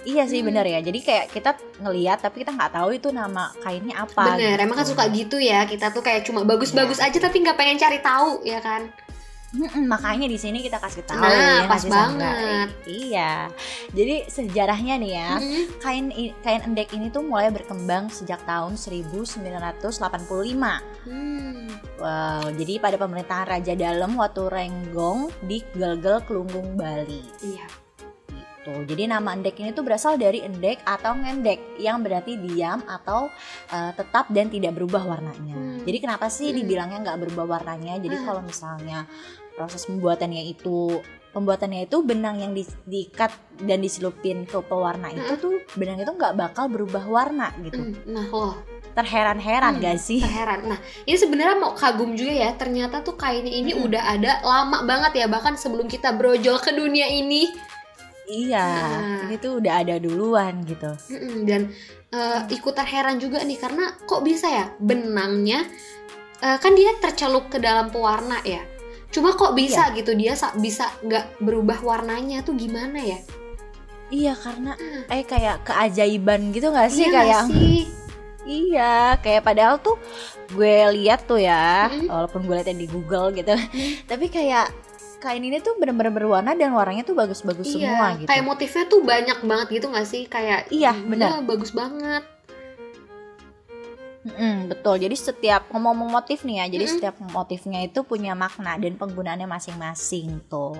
Iya 0.00 0.24
sih 0.24 0.40
Hmm. 0.40 0.48
bener 0.48 0.64
ya. 0.64 0.80
Jadi 0.80 0.98
kayak 0.98 1.26
kita 1.28 1.50
ngelihat 1.78 2.18
tapi 2.20 2.40
kita 2.40 2.56
nggak 2.56 2.72
tahu 2.72 2.88
itu 2.90 3.08
nama 3.10 3.52
kainnya 3.60 4.00
apa. 4.00 4.32
Bener, 4.32 4.56
gitu. 4.56 4.64
emang 4.64 4.76
kan 4.78 4.86
suka 4.88 5.04
gitu 5.10 5.36
ya 5.36 5.68
kita 5.68 5.92
tuh 5.92 6.00
kayak 6.00 6.24
cuma 6.24 6.40
bagus-bagus 6.40 6.96
Iya. 6.96 7.12
aja 7.12 7.18
tapi 7.20 7.44
nggak 7.44 7.58
pengen 7.58 7.76
cari 7.76 7.98
tahu 8.00 8.40
ya 8.40 8.64
kan. 8.64 8.88
Mm-mm, 9.50 9.90
makanya 9.90 10.30
di 10.30 10.38
sini 10.38 10.62
kita 10.62 10.78
kasih 10.78 11.02
tahu 11.02 11.18
Nah, 11.18 11.66
ya 11.66 11.66
pas 11.66 11.82
nggak 11.82 11.82
sih, 11.82 11.90
Sandra? 11.90 12.22
banget. 12.22 12.68
Iya. 12.86 13.32
Jadi 13.90 14.14
sejarahnya 14.30 14.94
nih 15.02 15.12
ya, 15.18 15.30
Mm-mm. 15.42 15.64
kain 15.82 16.06
kain 16.46 16.62
endek 16.62 16.94
ini 16.94 17.10
tuh 17.10 17.26
mulai 17.26 17.50
berkembang 17.50 18.06
sejak 18.14 18.38
tahun 18.46 18.78
1985. 18.78 19.90
Hmm. 21.02 21.66
Wow, 21.98 22.48
jadi 22.56 22.80
pada 22.80 22.96
pemerintahan 22.96 23.46
Raja 23.50 23.74
Dalem 23.76 24.16
Watu 24.16 24.48
Renggong 24.48 25.28
di 25.44 25.60
Gelgel 25.74 26.22
Kelunggung 26.24 26.78
Bali. 26.78 27.20
Iya. 27.42 27.66
Gitu. 28.60 28.92
Jadi 28.92 29.08
nama 29.08 29.32
endek 29.32 29.56
ini 29.56 29.72
tuh 29.72 29.80
berasal 29.80 30.20
dari 30.20 30.44
endek 30.44 30.84
atau 30.84 31.16
ngendek 31.16 31.80
yang 31.80 32.04
berarti 32.04 32.36
diam 32.36 32.84
atau 32.84 33.32
eh, 33.72 33.92
tetap 33.96 34.28
dan 34.28 34.52
tidak 34.52 34.76
berubah 34.76 35.00
warnanya. 35.00 35.56
Hmm. 35.56 35.80
Jadi 35.80 35.96
kenapa 35.96 36.28
sih 36.28 36.52
Hmm. 36.52 36.60
dibilangnya 36.60 36.98
nggak 37.00 37.18
berubah 37.24 37.44
warnanya? 37.48 37.96
Jadi 37.96 38.16
Ah. 38.20 38.22
kalau 38.22 38.42
misalnya 38.44 39.08
proses 39.56 39.88
pembuatannya 39.88 40.44
itu 40.46 41.00
pembuatannya 41.30 41.86
itu 41.86 42.02
benang 42.02 42.36
yang 42.36 42.52
di, 42.52 42.66
diikat 42.84 43.30
dan 43.62 43.78
diselupin 43.78 44.44
ke 44.44 44.58
pewarna 44.60 45.08
itu 45.08 45.30
Hmm. 45.30 45.40
tuh 45.40 45.54
benang 45.78 45.96
itu 45.96 46.10
nggak 46.10 46.34
bakal 46.34 46.68
berubah 46.68 47.06
warna 47.06 47.48
gitu. 47.62 47.80
Hmm. 47.80 47.96
Nah 48.04 48.28
loh 48.28 48.54
Terheran-heran 48.90 49.78
Hmm, 49.78 49.82
gak 49.86 50.02
sih? 50.02 50.18
heran. 50.18 50.66
Nah, 50.66 50.74
ini 51.06 51.14
sebenarnya 51.14 51.62
mau 51.62 51.78
kagum 51.78 52.18
juga 52.18 52.34
ya. 52.34 52.50
Ternyata 52.58 53.06
tuh 53.06 53.14
kainnya 53.14 53.46
ini 53.48 53.70
Mm-mm. 53.70 53.86
udah 53.86 54.02
ada 54.02 54.42
lama 54.42 54.82
banget 54.82 55.14
ya, 55.14 55.26
bahkan 55.30 55.54
sebelum 55.54 55.86
kita 55.86 56.10
brojol 56.10 56.58
ke 56.58 56.74
dunia 56.74 57.06
ini. 57.06 57.54
Iya, 58.30 58.62
Nah. 58.62 59.20
ini 59.26 59.36
tuh 59.36 59.58
udah 59.58 59.82
ada 59.82 59.98
duluan 59.98 60.62
gitu. 60.62 60.86
Dan 61.42 61.74
eh, 62.08 62.40
ikut 62.48 62.70
terheran 62.72 63.18
juga 63.18 63.42
nih 63.42 63.58
karena 63.58 63.90
kok 64.00 64.22
bisa 64.22 64.46
ya 64.46 64.64
benangnya 64.76 65.66
eh, 66.38 66.56
kan 66.56 66.72
dia 66.72 66.94
tercelup 66.96 67.50
ke 67.50 67.58
dalam 67.58 67.90
pewarna 67.90 68.38
ya. 68.42 68.62
Cuma 69.10 69.34
kok 69.34 69.52
bisa 69.52 69.90
gitu 69.92 70.14
dia 70.14 70.32
sa- 70.32 70.54
bisa 70.54 70.86
nggak 71.02 71.42
berubah 71.42 71.82
warnanya 71.82 72.40
tuh 72.40 72.54
gimana 72.54 73.02
ya? 73.02 73.18
Iya 74.08 74.34
karena 74.34 74.74
eh 75.06 75.22
kayak 75.22 75.62
keajaiban 75.64 76.50
gitu 76.50 76.70
gak 76.70 76.90
sih 76.90 77.06
Iya 77.06 77.10
nggak 77.10 77.26
kayak 77.26 77.44
sih? 77.46 77.78
Iya, 78.40 78.94
kayak 79.20 79.42
padahal 79.44 79.78
tuh 79.78 79.94
gue 80.50 80.74
lihat 80.96 81.22
tuh 81.24 81.38
ya, 81.38 81.86
Mm-mm. 81.86 82.08
walaupun 82.08 82.42
gue 82.42 82.54
lihatnya 82.56 82.74
di 82.74 82.88
Google 82.88 83.30
gitu, 83.30 83.52
tapi 84.10 84.26
kayak 84.26 84.72
kain 85.20 85.38
ini 85.38 85.60
tuh 85.60 85.76
bener-bener 85.76 86.10
berwarna 86.10 86.56
dan 86.56 86.72
warnanya 86.72 87.04
tuh 87.04 87.12
bagus-bagus 87.12 87.70
semua 87.70 88.16
gitu. 88.16 88.26
kayak 88.26 88.42
motifnya 88.42 88.84
tuh 88.88 89.00
banyak 89.00 89.38
banget 89.44 89.66
gitu 89.70 89.86
gak 89.88 90.08
sih? 90.08 90.24
Kayak 90.24 90.66
Iya, 90.68 90.96
benar. 90.96 91.44
bagus 91.44 91.70
banget. 91.70 92.24
Mm-mm, 94.20 94.68
betul. 94.68 95.00
Jadi 95.00 95.16
setiap 95.16 95.64
ngomong 95.72 95.96
motif 96.04 96.44
nih 96.44 96.60
ya, 96.60 96.66
jadi 96.68 96.84
Mm-mm. 96.84 96.96
setiap 97.00 97.16
motifnya 97.32 97.80
itu 97.80 98.04
punya 98.04 98.36
makna 98.36 98.76
dan 98.76 98.96
penggunaannya 98.96 99.48
masing-masing 99.48 100.44
tuh. 100.44 100.76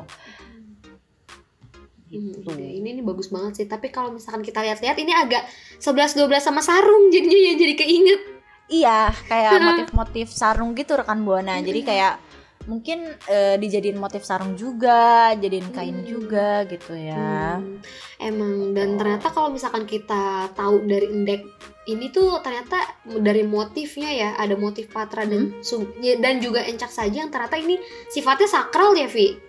Hmm, 2.11 2.35
Gitu. 2.35 2.43
oke. 2.43 2.59
ini 2.59 2.99
ini 2.99 3.01
bagus 3.01 3.31
banget 3.31 3.53
sih. 3.55 3.67
Tapi 3.67 3.89
kalau 3.89 4.11
misalkan 4.11 4.43
kita 4.43 4.61
lihat-lihat 4.61 4.99
ini 4.99 5.15
agak 5.15 5.47
11 5.79 6.19
12 6.19 6.43
sama 6.43 6.61
sarung 6.61 7.09
jadinya 7.09 7.39
ya 7.39 7.55
jadi 7.55 7.75
keinget. 7.77 8.21
Iya, 8.69 8.99
kayak 9.25 9.51
motif-motif 9.69 10.27
sarung 10.29 10.75
gitu 10.75 10.95
rekan 10.95 11.23
buana. 11.23 11.59
Jadi 11.59 11.81
kayak 11.81 12.19
mungkin 12.65 13.17
eh, 13.25 13.57
dijadiin 13.57 13.97
motif 13.97 14.21
sarung 14.21 14.53
juga, 14.53 15.33
jadiin 15.33 15.73
kain 15.73 16.05
Hmm. 16.05 16.07
juga 16.07 16.69
gitu 16.69 16.93
ya. 16.93 17.57
Hmm, 17.57 17.81
emang 18.17 18.77
dan 18.77 19.01
ternyata 19.01 19.29
kalau 19.29 19.49
misalkan 19.49 19.85
kita 19.85 20.53
tahu 20.53 20.85
dari 20.85 21.09
indek 21.09 21.43
ini 21.89 22.09
tuh 22.09 22.39
ternyata 22.41 22.77
dari 23.19 23.43
motifnya 23.43 24.13
ya 24.13 24.31
ada 24.37 24.55
motif 24.55 24.93
patra 24.93 25.25
dan 25.25 25.57
Hmm. 25.57 25.65
sub- 25.65 25.97
ya, 25.99 26.21
dan 26.21 26.39
juga 26.39 26.61
encak 26.61 26.89
saja 26.89 27.25
yang 27.25 27.33
ternyata 27.33 27.57
ini 27.57 27.81
sifatnya 28.09 28.47
sakral 28.47 28.93
ya 28.93 29.09
Vi. 29.09 29.49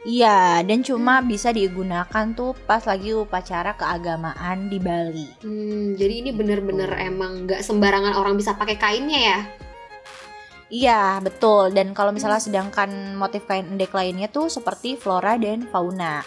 Iya, 0.00 0.64
dan 0.64 0.80
cuma 0.80 1.20
bisa 1.20 1.52
digunakan 1.52 2.32
tuh 2.32 2.56
pas 2.64 2.80
lagi 2.80 3.12
upacara 3.12 3.76
keagamaan 3.76 4.72
di 4.72 4.80
Bali. 4.80 5.28
Hmm, 5.44 5.92
jadi 5.92 6.24
ini 6.24 6.30
bener-bener 6.32 6.88
Betul. 6.88 7.04
emang 7.04 7.32
nggak 7.44 7.60
sembarangan 7.60 8.16
orang 8.16 8.32
bisa 8.32 8.56
pakai 8.56 8.80
kainnya 8.80 9.20
ya. 9.20 9.38
Iya, 10.70 11.18
betul. 11.26 11.74
Dan 11.74 11.90
kalau 11.98 12.14
misalnya 12.14 12.38
sedangkan 12.38 13.18
motif 13.18 13.42
kain 13.50 13.66
endek 13.66 13.90
lainnya 13.90 14.30
tuh 14.30 14.46
seperti 14.46 14.94
flora 14.94 15.34
dan 15.34 15.66
fauna. 15.66 16.22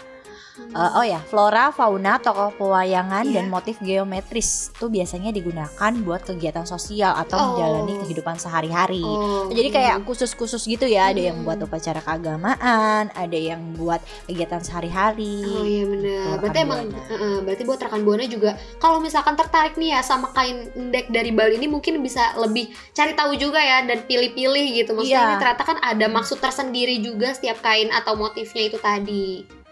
Eh, 0.54 0.90
oh 0.94 1.02
ya, 1.02 1.18
flora, 1.20 1.74
fauna, 1.74 2.22
tokoh 2.22 2.54
pewayangan 2.54 3.26
Iya. 3.26 3.42
dan 3.42 3.50
motif 3.50 3.74
geometris 3.82 4.70
tuh 4.72 4.86
biasanya 4.86 5.34
digunakan 5.34 5.66
buat 5.98 6.22
kegiatan 6.22 6.62
sosial 6.62 7.10
atau 7.10 7.34
Oh. 7.34 7.46
menjalani 7.50 7.98
kehidupan 7.98 8.38
sehari-hari. 8.38 9.02
Oh, 9.02 9.50
Jadi 9.50 9.66
hmm. 9.66 9.74
kayak 9.74 9.94
khusus-khusus 10.06 10.62
gitu 10.64 10.86
ya, 10.86 11.10
ada 11.10 11.18
yang 11.20 11.42
Hmm. 11.42 11.46
buat 11.50 11.58
upacara 11.58 11.98
keagamaan, 11.98 13.10
ada 13.10 13.34
yang 13.34 13.74
buat 13.74 13.98
kegiatan 14.24 14.62
sehari-hari. 14.62 15.42
Oh 15.42 15.66
iya 15.66 15.84
benar. 15.84 16.22
Gitu, 16.22 16.38
Berarti 16.38 16.58
emang. 16.62 16.80
Heeh, 16.86 17.36
berarti 17.42 17.62
buat 17.64 17.80
rekan 17.80 18.02
buana 18.02 18.24
juga 18.24 18.50
kalau 18.78 18.98
misalkan 18.98 19.34
tertarik 19.34 19.74
nih 19.74 19.90
ya 19.90 20.06
sama 20.06 20.30
kain 20.30 20.70
endek 20.72 21.10
dari 21.10 21.34
Bali 21.34 21.58
ini 21.58 21.66
mungkin 21.66 21.98
bisa 21.98 22.30
lebih 22.36 22.70
cari 22.94 23.10
tahu 23.12 23.34
juga 23.34 23.58
ya 23.58 23.82
dan 23.82 24.06
pilih-pilih 24.06 24.66
gitu. 24.72 24.94
Maksudnya 24.94 25.18
Iya. 25.18 25.28
ini 25.28 25.36
ternyata 25.36 25.64
kan 25.64 25.78
ada 25.82 26.06
maksud 26.06 26.38
tersendiri 26.38 27.02
juga 27.02 27.34
setiap 27.34 27.58
kain 27.58 27.90
atau 27.90 28.14
motifnya 28.14 28.70
itu 28.70 28.78
tadi. 28.78 29.63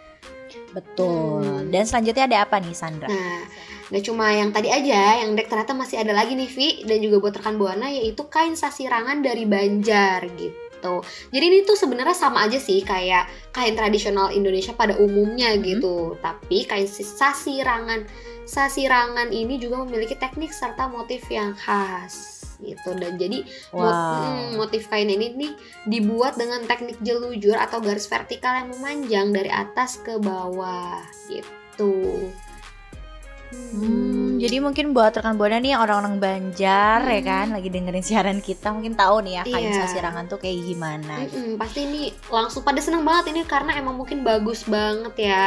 Betul. 0.73 1.45
Hmm. 1.45 1.69
Dan 1.69 1.85
selanjutnya 1.85 2.25
ada 2.29 2.39
apa 2.49 2.57
nih 2.59 2.77
Sandra? 2.77 3.09
Nah, 3.09 3.45
gak 3.93 4.05
cuma 4.09 4.33
yang 4.33 4.51
tadi 4.51 4.73
aja, 4.73 5.21
yang 5.21 5.37
dek 5.37 5.53
ternyata 5.53 5.77
masih 5.77 6.01
ada 6.01 6.17
lagi 6.17 6.33
nih 6.33 6.49
Vi 6.49 6.69
dan 6.89 6.99
juga 7.05 7.17
buat 7.21 7.35
rekan 7.37 7.61
buana 7.61 7.93
yaitu 7.93 8.25
kain 8.33 8.57
sasirangan 8.57 9.21
dari 9.21 9.45
Banjar 9.45 10.25
gitu. 10.37 11.05
Jadi 11.31 11.45
ini 11.47 11.59
tuh 11.63 11.79
sebenarnya 11.79 12.17
sama 12.17 12.43
aja 12.49 12.59
sih 12.59 12.83
kayak 12.83 13.31
kain 13.55 13.79
tradisional 13.79 14.35
Indonesia 14.35 14.75
pada 14.75 14.99
umumnya 14.99 15.55
gitu. 15.61 16.19
Tapi 16.19 16.67
kain 16.67 16.89
si- 16.91 17.07
sasirangan 17.07 18.09
sasirangan 18.43 19.31
ini 19.31 19.61
juga 19.63 19.87
memiliki 19.87 20.19
teknik 20.19 20.51
serta 20.51 20.91
motif 20.91 21.23
yang 21.31 21.55
khas 21.55 22.32
gitu 22.65 22.95
dan 22.95 23.15
jadi 23.15 23.43
mot- 23.71 23.83
Wow. 23.85 24.23
mm, 24.49 24.51
motif 24.57 24.87
kain 24.87 25.07
ini 25.07 25.35
nih 25.35 25.53
dibuat 25.85 26.35
dengan 26.35 26.63
teknik 26.63 26.97
jelujur 26.99 27.55
atau 27.55 27.79
garis 27.79 28.07
vertikal 28.07 28.55
yang 28.57 28.71
memanjang 28.71 29.29
dari 29.31 29.49
atas 29.49 29.99
ke 29.99 30.17
bawah 30.17 30.99
gitu. 31.27 32.31
Hmm, 33.53 34.41
jadi 34.41 34.65
mungkin 34.65 34.97
buat 34.97 35.13
rekan 35.13 35.37
buana 35.37 35.61
nih 35.61 35.77
orang-orang 35.77 36.17
Banjar 36.17 37.05
ya 37.05 37.21
Hmm. 37.21 37.27
kan 37.27 37.47
lagi 37.53 37.69
dengerin 37.69 38.01
siaran 38.01 38.41
kita 38.41 38.73
mungkin 38.73 38.95
tahu 38.95 39.21
nih 39.21 39.35
ya 39.35 39.43
kain 39.45 39.69
Iya. 39.69 39.77
sasirangan 39.79 40.25
tuh 40.25 40.41
kayak 40.41 40.57
gimana. 40.63 41.15
Mm-mm, 41.23 41.61
pasti 41.61 41.85
ini 41.85 42.01
langsung 42.27 42.63
pada 42.63 42.81
seneng 42.81 43.03
banget 43.03 43.29
ini 43.29 43.45
karena 43.45 43.77
emang 43.77 43.93
mungkin 43.95 44.23
bagus 44.23 44.65
banget 44.65 45.13
ya 45.19 45.43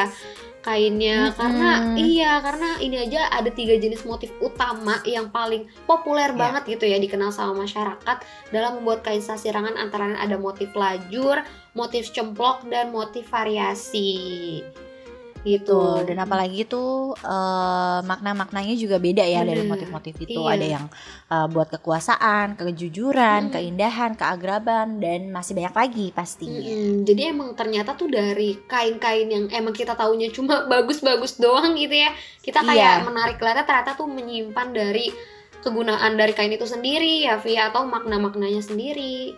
kainnya 0.65 1.29
Mm-mm. 1.29 1.38
karena 1.38 1.69
iya 1.93 2.41
karena 2.41 2.69
ini 2.81 3.05
aja 3.05 3.29
ada 3.29 3.53
tiga 3.53 3.77
jenis 3.77 4.01
motif 4.01 4.34
utama 4.41 4.98
yang 5.05 5.29
paling 5.29 5.69
populer 5.86 6.34
Iya. 6.34 6.41
banget 6.41 6.63
gitu 6.65 6.89
ya 6.89 6.98
dikenal 6.98 7.29
sama 7.29 7.69
masyarakat 7.69 8.17
dalam 8.50 8.81
membuat 8.81 9.05
kain 9.05 9.22
sasirangan 9.22 9.77
antara 9.77 10.17
ada 10.17 10.41
motif 10.41 10.74
lajur, 10.74 11.45
motif 11.77 12.10
cemplok 12.10 12.65
dan 12.65 12.89
motif 12.89 13.29
variasi 13.29 14.65
gitu. 15.46 16.02
Dan 16.02 16.18
apalagi 16.18 16.66
tuh 16.66 17.14
eh, 17.16 18.00
makna-maknanya 18.02 18.74
juga 18.74 18.98
beda 18.98 19.22
ya 19.22 19.46
dari 19.46 19.62
Bener. 19.62 19.72
motif-motif 19.72 20.18
itu. 20.20 20.42
Iya. 20.42 20.52
Ada 20.58 20.66
yang 20.66 20.86
eh, 21.25 21.48
buat 21.48 21.70
kekuasaan, 21.70 22.58
kejujuran, 22.58 23.48
Hmm. 23.48 23.54
keindahan, 23.54 24.12
keagraban 24.14 24.98
dan 24.98 25.30
masih 25.30 25.54
banyak 25.54 25.72
lagi 25.72 26.06
pastinya. 26.10 26.58
Mm-mm, 26.58 27.06
jadi 27.06 27.22
emang 27.30 27.54
ternyata 27.54 27.94
tuh 27.94 28.10
dari 28.10 28.58
kain-kain 28.66 29.30
yang 29.30 29.46
emang 29.50 29.72
kita 29.72 29.94
taunya 29.94 30.34
cuma 30.34 30.66
bagus-bagus 30.74 31.38
doang 31.38 31.78
gitu 31.78 31.94
ya 31.94 32.10
kita 32.42 32.60
kayak 32.60 33.02
Iya. 33.02 33.06
menarik 33.06 33.38
kelihatan 33.38 33.64
ternyata 33.64 33.94
tuh 33.94 34.10
menyimpan 34.10 34.70
dari 34.70 35.14
kegunaan 35.60 36.14
dari 36.14 36.34
kain 36.34 36.50
itu 36.50 36.66
sendiri 36.66 37.25
ya 37.25 37.38
Vi 37.38 37.54
atau 37.54 37.86
makna-maknanya 37.86 38.62
sendiri 38.62 39.34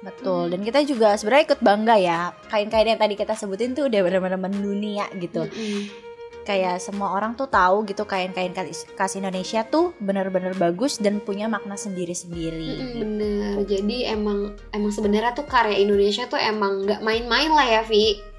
Betul. 0.00 0.48
Hmm. 0.48 0.52
Dan 0.56 0.60
kita 0.64 0.80
juga 0.88 1.14
sebenarnya 1.16 1.44
ikut 1.52 1.60
bangga 1.60 1.96
ya. 2.00 2.20
Kain-kain 2.48 2.88
yang 2.88 3.00
tadi 3.00 3.14
kita 3.16 3.36
sebutin 3.36 3.76
tuh 3.76 3.88
udah 3.88 4.00
benar-benar 4.00 4.40
mendunia 4.40 5.06
gitu. 5.16 5.44
Mm-mm. 5.46 6.08
kayak 6.40 6.80
semua 6.80 7.12
orang 7.14 7.36
tuh 7.36 7.46
tahu 7.52 7.84
gitu 7.84 8.08
kain-kain 8.08 8.50
khas 8.96 9.12
Indonesia 9.14 9.60
tuh 9.68 9.92
bener-bener 10.00 10.56
bagus 10.56 10.96
dan 10.96 11.20
punya 11.20 11.46
makna 11.46 11.76
sendiri-sendiri. 11.76 12.80
Mm-mm, 12.80 12.96
bener 12.96 13.54
jadi 13.68 14.16
emang 14.16 14.56
emang 14.72 14.90
sebenarnya 14.90 15.36
tuh 15.36 15.44
karya 15.44 15.78
Indonesia 15.78 16.24
tuh 16.26 16.40
emang 16.40 16.88
nggak 16.88 17.04
main-main 17.04 17.52
lah 17.52 17.68
ya 17.68 17.82
Vi 17.84 18.30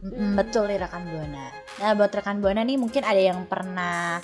Mm, 0.00 0.32
betul 0.32 0.64
nih 0.64 0.80
rekan 0.80 1.04
buana. 1.12 1.52
Nah 1.76 1.92
buat 1.92 2.08
rekan 2.08 2.40
buana 2.40 2.64
nih 2.64 2.80
mungkin 2.80 3.04
ada 3.04 3.20
yang 3.20 3.44
pernah 3.44 4.16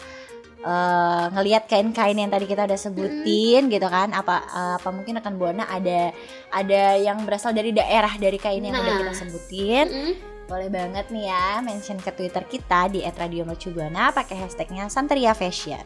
eh, 0.66 1.24
ngelihat 1.30 1.70
kain-kain 1.70 2.18
yang 2.18 2.26
tadi 2.26 2.50
kita 2.50 2.66
udah 2.66 2.76
sebutin 2.78 3.70
gitu 3.70 3.86
kan? 3.86 4.10
Apa 4.10 4.36
eh, 4.42 4.74
apa 4.82 4.88
mungkin 4.90 5.22
rekan 5.22 5.38
buana 5.38 5.70
ada 5.70 6.10
ada 6.50 6.82
yang 6.98 7.22
berasal 7.22 7.54
dari 7.54 7.70
daerah 7.70 8.10
dari 8.18 8.36
kain 8.36 8.66
yang 8.66 8.74
udah 8.74 8.82
Nah. 8.82 9.00
kita 9.06 9.14
sebutin? 9.14 9.86
Mm-mm. 9.86 10.14
Boleh 10.46 10.70
banget 10.70 11.10
nih 11.10 11.26
ya 11.26 11.58
mention 11.58 11.98
ke 11.98 12.10
Twitter 12.14 12.42
kita 12.46 12.86
di 12.90 13.02
@radiomercubuana 13.02 14.14
pakai 14.14 14.46
hashtagnya 14.46 14.86
Santeria 14.86 15.34
Fashion. 15.34 15.82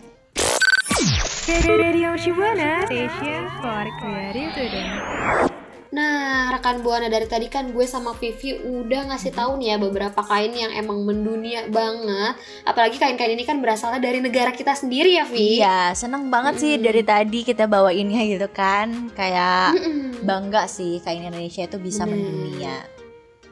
Radio 1.51 2.13
Mercubuana 2.13 2.85
Station 2.87 3.43
for 3.59 3.85
Creative 3.99 4.53
Student. 4.53 5.60
Nah, 5.91 6.55
rekan 6.55 6.87
buana 6.87 7.11
dari 7.11 7.27
tadi 7.27 7.51
kan 7.51 7.75
gue 7.75 7.83
sama 7.83 8.15
Vivi 8.15 8.55
udah 8.55 9.11
ngasih 9.11 9.35
tahu 9.35 9.59
nih 9.59 9.75
ya 9.75 9.77
beberapa 9.83 10.23
kain 10.23 10.55
yang 10.55 10.71
emang 10.71 11.03
mendunia 11.03 11.67
banget. 11.67 12.39
Apalagi 12.63 13.03
kain-kain 13.03 13.35
ini 13.35 13.43
kan 13.43 13.59
berasalnya 13.59 13.99
dari 13.99 14.23
negara 14.23 14.55
kita 14.55 14.71
sendiri 14.71 15.19
ya, 15.19 15.27
Vi. 15.27 15.59
Iya, 15.59 15.91
seneng 15.99 16.31
banget 16.31 16.63
sih 16.63 16.73
Mm-mm. 16.79 16.87
dari 16.87 17.03
tadi 17.03 17.43
kita 17.43 17.67
bawainnya 17.67 18.23
gitu 18.23 18.47
kan. 18.55 19.11
Kayak 19.19 19.75
Mm-mm. 19.75 20.23
bangga 20.23 20.71
sih 20.71 21.03
kain 21.03 21.27
Indonesia 21.27 21.67
itu 21.67 21.79
bisa 21.83 22.07
Bener. 22.07 22.23
mendunia. 22.23 23.00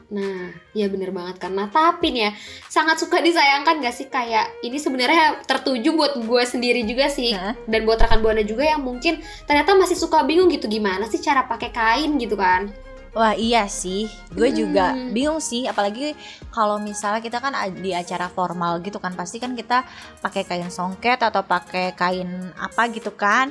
Nah, 0.09 0.49
ya 0.73 0.89
bener 0.89 1.13
banget. 1.13 1.37
Nah, 1.53 1.69
tapi 1.69 2.09
nih 2.09 2.29
ya, 2.29 2.31
sangat 2.65 2.97
suka 2.97 3.21
disayangkan 3.21 3.77
gak 3.77 3.93
sih 3.93 4.09
kayak 4.09 4.57
ini 4.65 4.81
sebenarnya 4.81 5.45
tertuju 5.45 5.93
buat 5.93 6.17
gue 6.17 6.43
sendiri 6.49 6.81
juga 6.81 7.13
sih. 7.13 7.37
Hah? 7.37 7.53
Dan 7.69 7.85
buat 7.85 8.01
rekan 8.01 8.25
buana 8.25 8.41
juga 8.41 8.65
yang 8.65 8.81
mungkin 8.81 9.21
ternyata 9.45 9.77
masih 9.77 9.93
suka 9.93 10.25
bingung 10.25 10.49
gitu 10.49 10.65
gimana 10.65 11.05
sih 11.05 11.21
cara 11.21 11.45
pakai 11.45 11.69
kain 11.69 12.17
gitu 12.17 12.33
kan. 12.33 12.73
Wah 13.09 13.33
iya 13.33 13.65
sih, 13.65 14.05
gue 14.37 14.53
juga 14.53 14.93
Mm. 14.93 15.17
bingung 15.17 15.41
sih. 15.41 15.65
Apalagi 15.65 16.13
kalau 16.53 16.77
misalnya 16.77 17.25
kita 17.25 17.41
kan 17.41 17.57
di 17.73 17.89
acara 17.89 18.29
formal 18.29 18.81
gitu 18.85 19.01
kan, 19.01 19.17
pasti 19.17 19.41
kan 19.41 19.57
kita 19.57 19.81
pakai 20.21 20.45
kain 20.45 20.69
songket 20.69 21.17
atau 21.17 21.41
pakai 21.41 21.97
kain 21.97 22.29
apa 22.53 22.85
gitu 22.93 23.09
kan. 23.17 23.49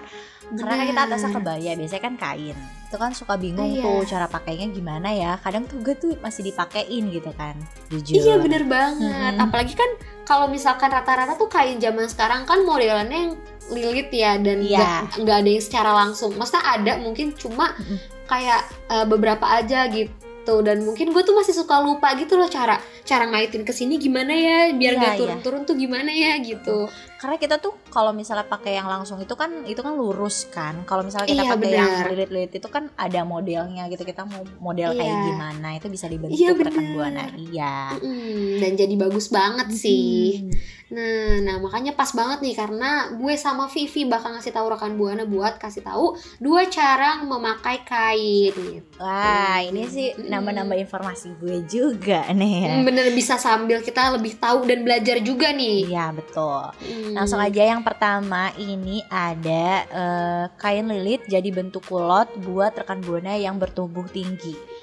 Karena 0.50 0.74
kan 0.74 0.86
kita 0.86 1.00
atasnya 1.04 1.28
Bener. 1.28 1.38
kebaya, 1.40 1.70
biasanya 1.76 2.02
kan 2.02 2.14
kain. 2.16 2.56
Itu 2.88 2.96
kan 2.96 3.10
suka 3.12 3.34
bingung 3.36 3.68
Iya. 3.68 3.84
tuh 3.84 4.00
cara 4.06 4.26
pakainya 4.26 4.66
gimana 4.68 5.08
ya. 5.10 5.36
Kadang 5.38 5.64
tuh 5.64 5.76
gue 5.78 5.92
tuh 5.92 6.16
masih 6.18 6.40
dipakein 6.42 7.04
gitu 7.08 7.28
kan. 7.32 7.52
Jujur. 7.88 8.16
Iya 8.16 8.34
bener 8.38 8.64
banget. 8.64 9.12
Mm-mm. 9.34 9.44
Apalagi 9.44 9.74
kan 9.74 9.90
kalau 10.24 10.46
misalkan 10.46 10.88
rata-rata 10.88 11.34
tuh 11.34 11.48
kain 11.48 11.76
zaman 11.76 12.06
sekarang 12.06 12.44
kan 12.44 12.62
modelannya 12.62 13.18
yang 13.28 13.32
lilit 13.68 14.08
ya 14.08 14.40
dan 14.40 14.60
Iya. 14.60 14.80
nggak 14.80 15.20
nggak 15.20 15.36
ada 15.36 15.50
yang 15.50 15.64
secara 15.64 15.90
langsung. 15.92 16.32
Maksudnya 16.32 16.64
ada 16.64 16.92
mungkin 16.96 17.32
cuma 17.34 17.76
kayak 18.24 18.60
eh, 18.88 19.04
beberapa 19.04 19.44
aja 19.44 19.88
gitu 19.88 20.12
gitu 20.48 20.64
dan 20.64 20.80
mungkin 20.80 21.12
gue 21.12 21.20
tuh 21.20 21.36
masih 21.36 21.52
suka 21.52 21.84
lupa 21.84 22.16
gitu 22.16 22.40
loh 22.40 22.48
cara 22.48 22.80
cara 23.04 23.28
ngaitin 23.28 23.68
ke 23.68 23.72
sini 23.76 24.00
gimana 24.00 24.32
ya 24.32 24.72
biar 24.72 24.96
Iya, 24.96 25.02
gak 25.04 25.12
iya. 25.12 25.20
turun-turun 25.20 25.62
tuh 25.68 25.76
gimana 25.76 26.08
ya 26.08 26.40
gitu 26.40 26.88
Karena 27.18 27.34
kita 27.34 27.58
tuh 27.58 27.74
kalau 27.90 28.14
misalnya 28.14 28.46
pakai 28.46 28.78
yang 28.78 28.86
langsung 28.86 29.18
itu 29.18 29.34
kan 29.34 29.66
itu 29.66 29.82
kan 29.82 29.90
lurus 29.98 30.46
kan. 30.54 30.86
Kalau 30.86 31.02
misalnya 31.02 31.26
kita 31.26 31.42
Iya, 31.42 31.50
pakai 31.50 31.70
yang 31.74 31.92
lilit-lilit 32.14 32.52
itu 32.54 32.68
kan 32.70 32.94
ada 32.94 33.26
modelnya 33.26 33.90
gitu. 33.90 34.06
Kita 34.06 34.22
mau 34.22 34.46
model 34.62 34.94
kayak 34.94 35.10
Iya. 35.18 35.26
gimana 35.34 35.68
itu 35.74 35.90
bisa 35.90 36.06
dibentuk 36.06 36.38
Iya, 36.38 36.54
rekan 36.54 36.86
buana. 36.94 37.26
Iya. 37.34 37.98
Mm, 37.98 38.62
dan 38.62 38.70
jadi 38.78 38.94
bagus 38.94 39.34
banget 39.34 39.66
sih. 39.74 40.46
Nah, 40.94 41.42
nah 41.44 41.56
makanya 41.58 41.92
pas 41.98 42.14
banget 42.14 42.38
nih 42.40 42.54
karena 42.54 43.12
gue 43.12 43.34
sama 43.34 43.66
Vivi 43.66 44.06
bakal 44.06 44.38
ngasih 44.38 44.54
tahu 44.54 44.72
rekan 44.72 44.94
buana 44.94 45.26
buat 45.26 45.58
kasih 45.58 45.84
tahu 45.84 46.14
dua 46.38 46.70
cara 46.70 47.18
memakai 47.26 47.82
kain. 47.82 48.54
Gitu. 48.54 48.86
Wah, 49.02 49.58
ini 49.58 49.90
sih. 49.90 50.14
Nambah-nambah 50.38 50.78
informasi 50.86 51.28
gue 51.42 51.66
juga 51.66 52.24
nih 52.30 52.54
ya. 52.62 52.70
Hmm, 52.70 52.82
Bener 52.86 53.10
bisa 53.12 53.34
sambil 53.36 53.82
kita 53.82 54.14
lebih 54.14 54.38
tahu 54.38 54.64
dan 54.64 54.86
belajar 54.86 55.18
juga 55.18 55.50
nih. 55.50 55.90
Iya, 55.90 56.14
betul. 56.14 56.70
Hmm. 56.78 57.12
Langsung 57.18 57.42
aja 57.42 57.62
yang 57.66 57.82
pertama 57.82 58.54
ini 58.56 59.02
ada 59.10 59.66
eh, 59.90 60.44
kain 60.56 60.86
lilit 60.86 61.26
jadi 61.26 61.50
bentuk 61.50 61.84
kulot 61.90 62.30
buat 62.46 62.72
rekan 62.78 63.02
buana 63.02 63.34
yang 63.34 63.58
bertubuh 63.58 64.06
tinggi. 64.08 64.77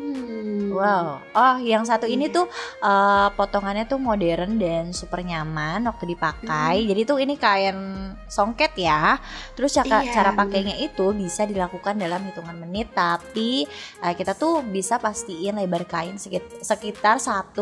Hmm. 0.00 0.72
Wow. 0.72 1.20
Oh, 1.36 1.56
yang 1.60 1.84
satu 1.84 2.08
ini 2.08 2.32
tuh 2.32 2.48
eh, 2.80 3.28
potongannya 3.30 3.84
tuh 3.84 4.00
modern 4.00 4.56
dan 4.56 4.96
super 4.96 5.20
nyaman 5.20 5.84
waktu 5.84 6.16
dipakai. 6.16 6.88
Jadi 6.88 7.00
tuh 7.04 7.18
ini 7.18 7.36
kain 7.36 7.76
songket 8.24 8.72
ya. 8.74 9.20
Terus 9.52 9.76
cara, 9.76 10.00
Iya, 10.00 10.08
cara 10.10 10.30
pakainya 10.32 10.80
itu 10.80 11.12
bisa 11.12 11.44
dilakukan 11.44 12.00
dalam 12.00 12.24
hitungan 12.24 12.56
menit, 12.56 12.96
tapi 12.96 13.68
eh, 14.00 14.14
kita 14.14 14.32
tuh 14.32 14.64
bisa 14.64 14.96
pastiin 14.96 15.60
lebar 15.60 15.84
kain 15.84 16.16
sekit- 16.16 16.62
sekitar 16.62 17.20
1,5 17.20 17.52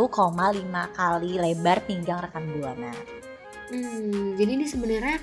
kali 0.88 1.32
lebar 1.34 1.82
pinggang 1.82 2.22
rekan 2.22 2.46
buana. 2.46 2.92
Hmm, 3.68 4.38
jadi 4.38 4.50
ini 4.54 4.64
sebenarnya 4.64 5.18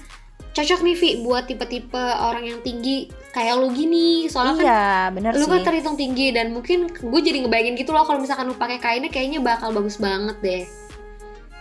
cocok 0.56 0.80
nih 0.82 0.96
Vi 0.96 1.10
buat 1.20 1.44
tipe-tipe 1.44 2.00
orang 2.00 2.44
yang 2.46 2.60
tinggi 2.62 3.06
kayak 3.30 3.60
lu 3.60 3.70
gini. 3.70 4.26
Soalnya 4.26 4.56
kan 4.56 4.64
Iya, 4.64 4.88
bener 5.12 5.32
lu 5.36 5.44
sih. 5.44 5.52
kan 5.52 5.62
terhitung 5.62 5.94
tinggi 5.94 6.32
dan 6.32 6.50
mungkin 6.50 6.88
gue 6.88 7.22
jadi 7.22 7.44
ngebayangin 7.44 7.76
gitu 7.76 7.92
loh 7.92 8.02
kalau 8.02 8.18
misalkan 8.18 8.48
lu 8.48 8.56
pakai 8.56 8.80
kainnya 8.80 9.10
kayaknya 9.10 9.40
bakal 9.40 9.70
bagus 9.70 9.96
banget 9.98 10.40
deh. 10.40 10.64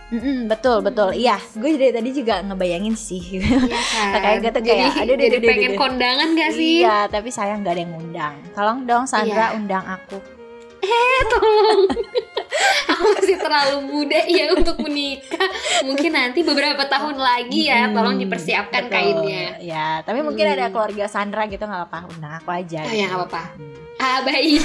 Mm-mm, 0.07 0.45
betul 0.45 0.79
betul. 0.79 1.11
Iya, 1.11 1.41
gue 1.51 1.75
dari 1.75 1.89
tadi 1.89 2.13
juga 2.13 2.39
ngebayangin 2.39 2.93
sih. 2.95 3.41
Iya 3.41 3.57
kan? 4.13 4.21
Kayak 4.21 4.37
gitu, 4.43 4.59
jadi, 4.61 4.85
kayak, 4.85 5.01
aduh, 5.01 5.15
jadi 5.17 5.35
aduh, 5.35 5.49
pengen 5.49 5.71
aduh. 5.71 5.79
kondangan 5.81 6.27
gak 6.31 6.51
sih? 6.53 6.73
Iya, 6.79 6.97
tapi 7.09 7.29
sayang 7.29 7.59
nggak 7.59 7.73
ada 7.73 7.81
yang 7.81 7.91
ngundang. 7.91 8.33
Tolong 8.53 8.79
dong 8.85 9.03
Sandra 9.03 9.49
Iya. 9.49 9.57
undang 9.57 9.83
aku. 9.83 10.17
Tolong. 11.33 11.81
Aku 12.87 13.03
masih 13.11 13.35
terlalu 13.35 13.77
muda 13.83 14.19
ya 14.25 14.53
untuk 14.53 14.79
menikah. 14.79 15.49
Mungkin 15.83 16.11
nanti 16.11 16.39
beberapa 16.41 16.85
tahun 16.85 17.17
lagi 17.17 17.67
ya, 17.67 17.87
Hmm, 17.87 17.93
tolong 17.93 18.15
dipersiapkan 18.17 18.87
betul. 18.87 18.95
kainnya. 18.95 19.45
Ya, 19.59 19.87
tapi 20.01 20.21
mungkin 20.21 20.45
Hmm. 20.45 20.55
ada 20.55 20.65
keluarga 20.69 21.05
Sandra 21.05 21.43
gitu 21.45 21.61
nggak 21.61 21.85
apa-apa, 21.85 21.99
undang 22.09 22.33
aku 22.37 22.49
aja. 22.49 22.79
Oh 22.81 22.87
gitu. 22.87 22.95
ya 22.95 23.05
nggak 23.07 23.19
apa-apa. 23.21 23.43
Hmm. 23.57 23.75
Ah 23.97 24.19
baik. 24.23 24.61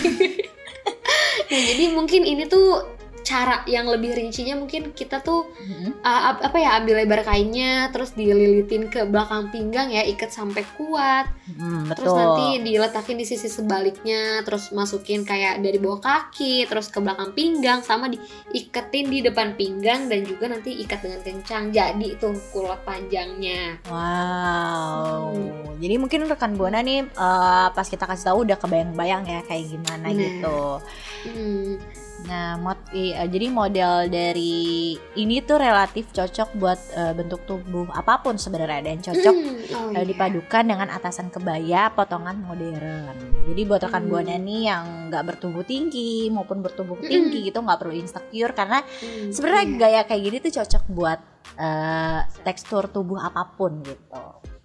nah 1.51 1.61
jadi 1.61 1.85
mungkin 1.91 2.23
ini 2.23 2.45
tuh 2.47 2.83
cara 3.23 3.63
yang 3.65 3.85
lebih 3.85 4.11
rincinya 4.11 4.55
mungkin 4.55 4.91
kita 4.91 5.21
tuh 5.21 5.47
Mm-mm. 5.55 6.01
uh, 6.01 6.23
ap- 6.29 6.43
apa 6.43 6.57
ya 6.57 6.77
ambil 6.77 6.99
lebar 6.99 7.23
kainnya 7.23 7.89
terus 7.89 8.13
dililitin 8.13 8.87
ke 8.87 9.05
belakang 9.05 9.49
pinggang 9.49 9.89
ya 9.89 10.03
ikat 10.03 10.29
sampai 10.29 10.63
kuat 10.75 11.29
Hmm, 11.51 11.83
terus 11.91 12.07
betul. 12.07 12.17
nanti 12.17 12.47
diletakin 12.63 13.17
di 13.17 13.27
sisi 13.27 13.47
sebaliknya 13.47 14.41
terus 14.41 14.71
masukin 14.71 15.23
kayak 15.23 15.59
dari 15.59 15.77
bawah 15.77 15.99
kaki 15.99 16.63
terus 16.65 16.87
ke 16.87 16.99
belakang 16.99 17.31
pinggang 17.31 17.81
sama 17.81 18.07
diiketin 18.07 19.07
di 19.07 19.19
depan 19.21 19.53
pinggang 19.55 20.07
dan 20.07 20.23
juga 20.23 20.47
nanti 20.47 20.79
ikat 20.79 21.03
dengan 21.03 21.21
kencang 21.21 21.65
jadi 21.71 22.09
tuh 22.17 22.39
kulot 22.51 22.81
panjangnya 22.81 23.83
Wow. 23.85 25.35
Hmm. 25.35 25.77
Jadi 25.77 25.95
mungkin 25.97 26.21
rekan 26.25 26.55
buana 26.55 26.81
nih 26.81 27.03
eh, 27.05 27.67
pas 27.69 27.85
kita 27.85 28.05
kasih 28.05 28.31
tahu 28.31 28.45
udah 28.45 28.57
kebayang-bayang 28.57 29.23
ya 29.25 29.41
kayak 29.43 29.65
gimana 29.69 30.07
Bener. 30.07 30.21
gitu. 30.23 30.59
Hmm. 31.27 31.73
Nah, 32.21 32.55
mod, 32.57 32.79
eh, 32.93 33.17
jadi 33.27 33.47
model 33.49 34.07
dari 34.07 34.93
ini 35.15 35.41
tuh 35.41 35.57
relatif 35.57 36.11
cocok 36.11 36.49
buat 36.55 36.79
eh, 36.93 37.13
bentuk 37.13 37.43
tubuh 37.43 37.89
apa 37.91 38.21
pun 38.21 38.37
sebenarnya 38.37 38.81
dan 38.85 38.99
cocok 38.99 39.35
Hmm, 39.35 39.57
oh 39.73 39.91
eh, 39.93 39.99
iya. 39.99 40.03
dipadukan 40.05 40.65
dengan 40.65 40.89
atasan 40.89 41.29
kebaya 41.29 41.91
potongan 41.91 42.39
modern. 42.39 43.15
Jadi 43.47 43.61
buat 43.65 43.81
rekan 43.81 44.05
Hmm. 44.05 44.11
buana 44.11 44.37
nih 44.37 44.63
yang 44.67 44.85
nggak 45.09 45.25
bertubuh 45.27 45.63
tinggi 45.63 46.29
maupun 46.29 46.61
bertubuh 46.61 46.97
Mm-mm. 46.97 47.09
tinggi 47.09 47.39
gitu 47.47 47.59
nggak 47.59 47.79
perlu 47.79 47.95
insecure 47.95 48.53
karena 48.53 48.83
Hmm, 48.83 49.31
sebenarnya 49.31 49.65
iya. 49.65 49.77
gaya 49.77 50.01
kayak 50.05 50.23
gini 50.23 50.37
tuh 50.41 50.53
cocok 50.57 50.85
buat 50.89 51.19
eh, 51.57 52.21
tekstur 52.43 52.87
tubuh 52.87 53.19
apa 53.19 53.49
pun 53.55 53.81
gitu. 53.83 54.25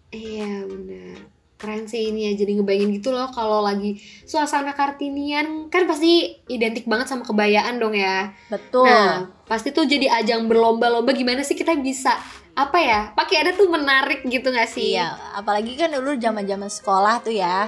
Iya 0.09 0.63
benar 0.63 1.34
keren 1.55 1.85
sih 1.85 2.09
ini 2.09 2.27
ya 2.27 2.35
jadi 2.35 2.51
ngebayangin 2.55 2.91
gitu 2.93 3.09
loh 3.09 3.27
kalau 3.27 3.59
lagi 3.59 3.95
suasana 4.21 4.71
kartinian 4.71 5.67
kan 5.67 5.83
pasti 5.83 6.11
identik 6.45 6.83
banget 6.83 7.07
sama 7.07 7.23
kebayaan 7.23 7.75
dong 7.75 7.93
ya 7.93 8.35
Betul. 8.47 8.83
nah 8.83 9.23
pasti 9.43 9.69
tuh 9.69 9.83
jadi 9.83 10.11
ajang 10.15 10.45
berlomba-lomba 10.45 11.11
gimana 11.11 11.41
sih 11.41 11.53
kita 11.53 11.73
bisa 11.75 12.11
apa 12.53 12.77
ya 12.77 12.99
pakai 13.11 13.35
ada 13.37 13.51
tuh 13.51 13.67
menarik 13.67 14.23
gitu 14.23 14.47
gak 14.47 14.67
sih 14.67 14.95
Iya, 14.95 15.11
apalagi 15.33 15.75
kan 15.75 15.91
dulu 15.91 16.15
zaman-zaman 16.15 16.67
sekolah 16.67 17.19
tuh 17.19 17.31
ya. 17.31 17.67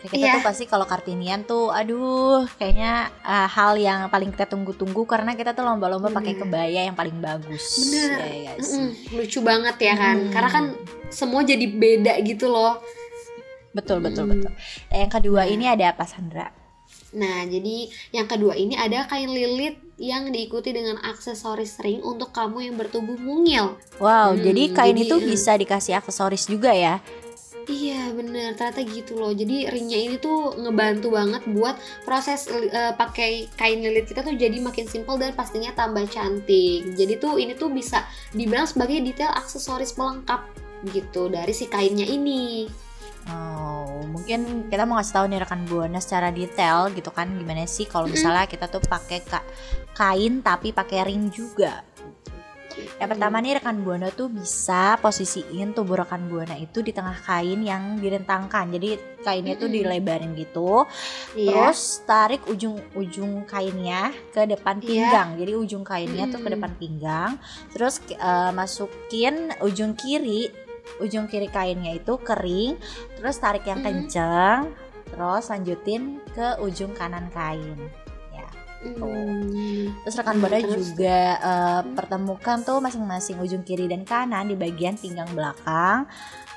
Kita 0.00 0.16
Iya. 0.16 0.32
tuh 0.34 0.46
pasti 0.46 0.64
kalau 0.64 0.86
kartinian 0.86 1.44
tuh 1.44 1.68
aduh 1.68 2.48
kayaknya 2.56 3.10
eh, 3.20 3.44
hal 3.46 3.76
yang 3.76 4.08
paling 4.08 4.30
kita 4.30 4.46
tunggu-tunggu 4.46 5.04
karena 5.04 5.34
kita 5.34 5.52
tuh 5.52 5.60
lomba-lomba 5.60 6.08
pakai 6.10 6.34
kebaya 6.36 6.80
yang 6.82 6.94
paling 6.94 7.18
bagus. 7.18 7.84
Bener. 7.84 8.16
Ya, 8.16 8.26
ya 8.48 8.52
sih. 8.56 8.80
Mm-mm, 8.80 8.88
lucu 9.12 9.38
banget 9.40 9.76
ya 9.78 9.94
kan 9.94 10.16
Hmm. 10.16 10.32
karena 10.32 10.48
kan 10.48 10.64
semua 11.10 11.42
jadi 11.42 11.66
beda 11.66 12.16
gitu 12.22 12.48
loh 12.48 12.78
Betul 13.70 14.02
betul 14.02 14.26
Mm. 14.26 14.30
betul. 14.34 14.52
Nah, 14.90 14.96
yang 14.98 15.10
kedua 15.10 15.40
Nah. 15.46 15.52
ini 15.52 15.64
ada 15.66 15.84
apa 15.94 16.04
Sandra? 16.04 16.50
Nah, 17.10 17.46
jadi 17.46 17.86
yang 18.10 18.26
kedua 18.26 18.54
ini 18.54 18.74
ada 18.74 19.06
kain 19.06 19.30
lilit 19.30 19.78
yang 19.94 20.30
diikuti 20.30 20.74
dengan 20.74 20.98
aksesoris 20.98 21.78
ring 21.78 22.02
untuk 22.02 22.30
kamu 22.30 22.70
yang 22.70 22.74
bertubuh 22.74 23.14
mungil. 23.14 23.78
Wow, 23.98 24.34
Hmm, 24.34 24.42
jadi 24.42 24.62
kain 24.74 24.94
jadi, 24.98 25.06
itu 25.06 25.16
eh, 25.18 25.26
bisa 25.26 25.54
dikasih 25.54 25.98
aksesoris 25.98 26.46
juga 26.46 26.74
ya. 26.74 26.98
Iya 27.70 28.10
bener, 28.10 28.58
ternyata 28.58 28.82
gitu 28.82 29.14
loh. 29.14 29.30
Jadi 29.30 29.70
ringnya 29.70 29.98
ini 30.00 30.16
tuh 30.18 30.58
ngebantu 30.58 31.14
banget 31.14 31.42
buat 31.46 31.78
proses 32.02 32.50
eh, 32.50 32.90
pakai 32.98 33.46
kain 33.54 33.78
lilit 33.78 34.10
kita 34.10 34.26
tuh 34.26 34.34
jadi 34.34 34.58
makin 34.58 34.90
simpel 34.90 35.14
dan 35.14 35.30
pastinya 35.38 35.70
tambah 35.70 36.02
cantik. 36.10 36.98
Jadi 36.98 37.14
tuh 37.22 37.38
ini 37.38 37.54
tuh 37.54 37.70
bisa 37.70 38.02
dibilang 38.34 38.66
sebagai 38.66 38.98
detail 38.98 39.30
aksesoris 39.30 39.94
pelengkap 39.94 40.42
gitu 40.90 41.30
dari 41.30 41.54
si 41.54 41.70
kainnya 41.70 42.08
ini. 42.08 42.66
Oh, 43.28 44.00
mungkin 44.08 44.70
kita 44.72 44.88
mau 44.88 44.96
ngasih 44.96 45.14
tahu 45.14 45.24
nih 45.28 45.40
rekan 45.44 45.62
buana 45.68 46.00
secara 46.00 46.32
detail 46.32 46.88
gitu 46.90 47.12
kan 47.12 47.28
gimana 47.28 47.68
sih 47.68 47.84
kalau 47.84 48.08
misalnya 48.08 48.48
kita 48.48 48.64
tuh 48.66 48.80
pakai 48.80 49.20
ka- 49.20 49.44
kain 49.92 50.40
tapi 50.40 50.72
pakai 50.72 51.04
ring 51.04 51.28
juga. 51.28 51.84
Yang 52.96 53.10
pertama 53.12 53.42
nih 53.44 53.60
rekan 53.60 53.82
buana 53.84 54.08
tuh 54.08 54.32
bisa 54.32 54.96
posisiin 55.02 55.76
tubuh 55.76 56.00
rekan 56.00 56.30
buana 56.30 56.56
itu 56.56 56.80
di 56.80 56.96
tengah 56.96 57.18
kain 57.20 57.60
yang 57.60 58.00
direntangkan. 58.00 58.72
Jadi 58.72 58.96
kainnya 59.20 59.58
tuh 59.58 59.68
dilebarin 59.68 60.32
gitu. 60.32 60.88
Iya. 61.36 61.50
Terus 61.50 61.80
tarik 62.08 62.40
ujung-ujung 62.48 63.44
kainnya 63.44 64.14
ke 64.32 64.48
depan 64.48 64.80
Iya. 64.80 64.86
pinggang. 64.86 65.28
Jadi 65.36 65.52
ujung 65.52 65.84
kainnya 65.84 66.24
tuh 66.30 66.40
ke 66.40 66.48
depan 66.48 66.72
pinggang. 66.80 67.32
Terus 67.74 68.00
eh, 68.06 68.52
masukin 68.54 69.52
ujung 69.60 69.92
kiri, 69.92 70.48
ujung 70.98 71.24
kiri 71.24 71.46
kainnya 71.46 71.94
itu 71.94 72.18
kering. 72.18 72.74
Terus 73.14 73.36
tarik 73.36 73.62
yang 73.64 73.78
Mm-mm. 73.78 74.10
kenceng. 74.10 74.74
Terus 75.06 75.44
lanjutin 75.46 76.02
ke 76.30 76.58
ujung 76.58 76.90
kanan 76.92 77.30
kain. 77.30 77.78
Hmm. 78.80 79.92
Terus 80.00 80.16
rekan 80.16 80.40
Hmm, 80.40 80.40
buana 80.40 80.56
terus? 80.56 80.96
juga 80.96 81.20
eh, 81.36 81.80
pertemukan 81.92 82.64
tuh 82.64 82.80
masing-masing 82.80 83.36
ujung 83.36 83.60
kiri 83.60 83.84
dan 83.84 84.08
kanan 84.08 84.48
di 84.48 84.56
bagian 84.56 84.96
pinggang 84.96 85.28
belakang. 85.36 86.08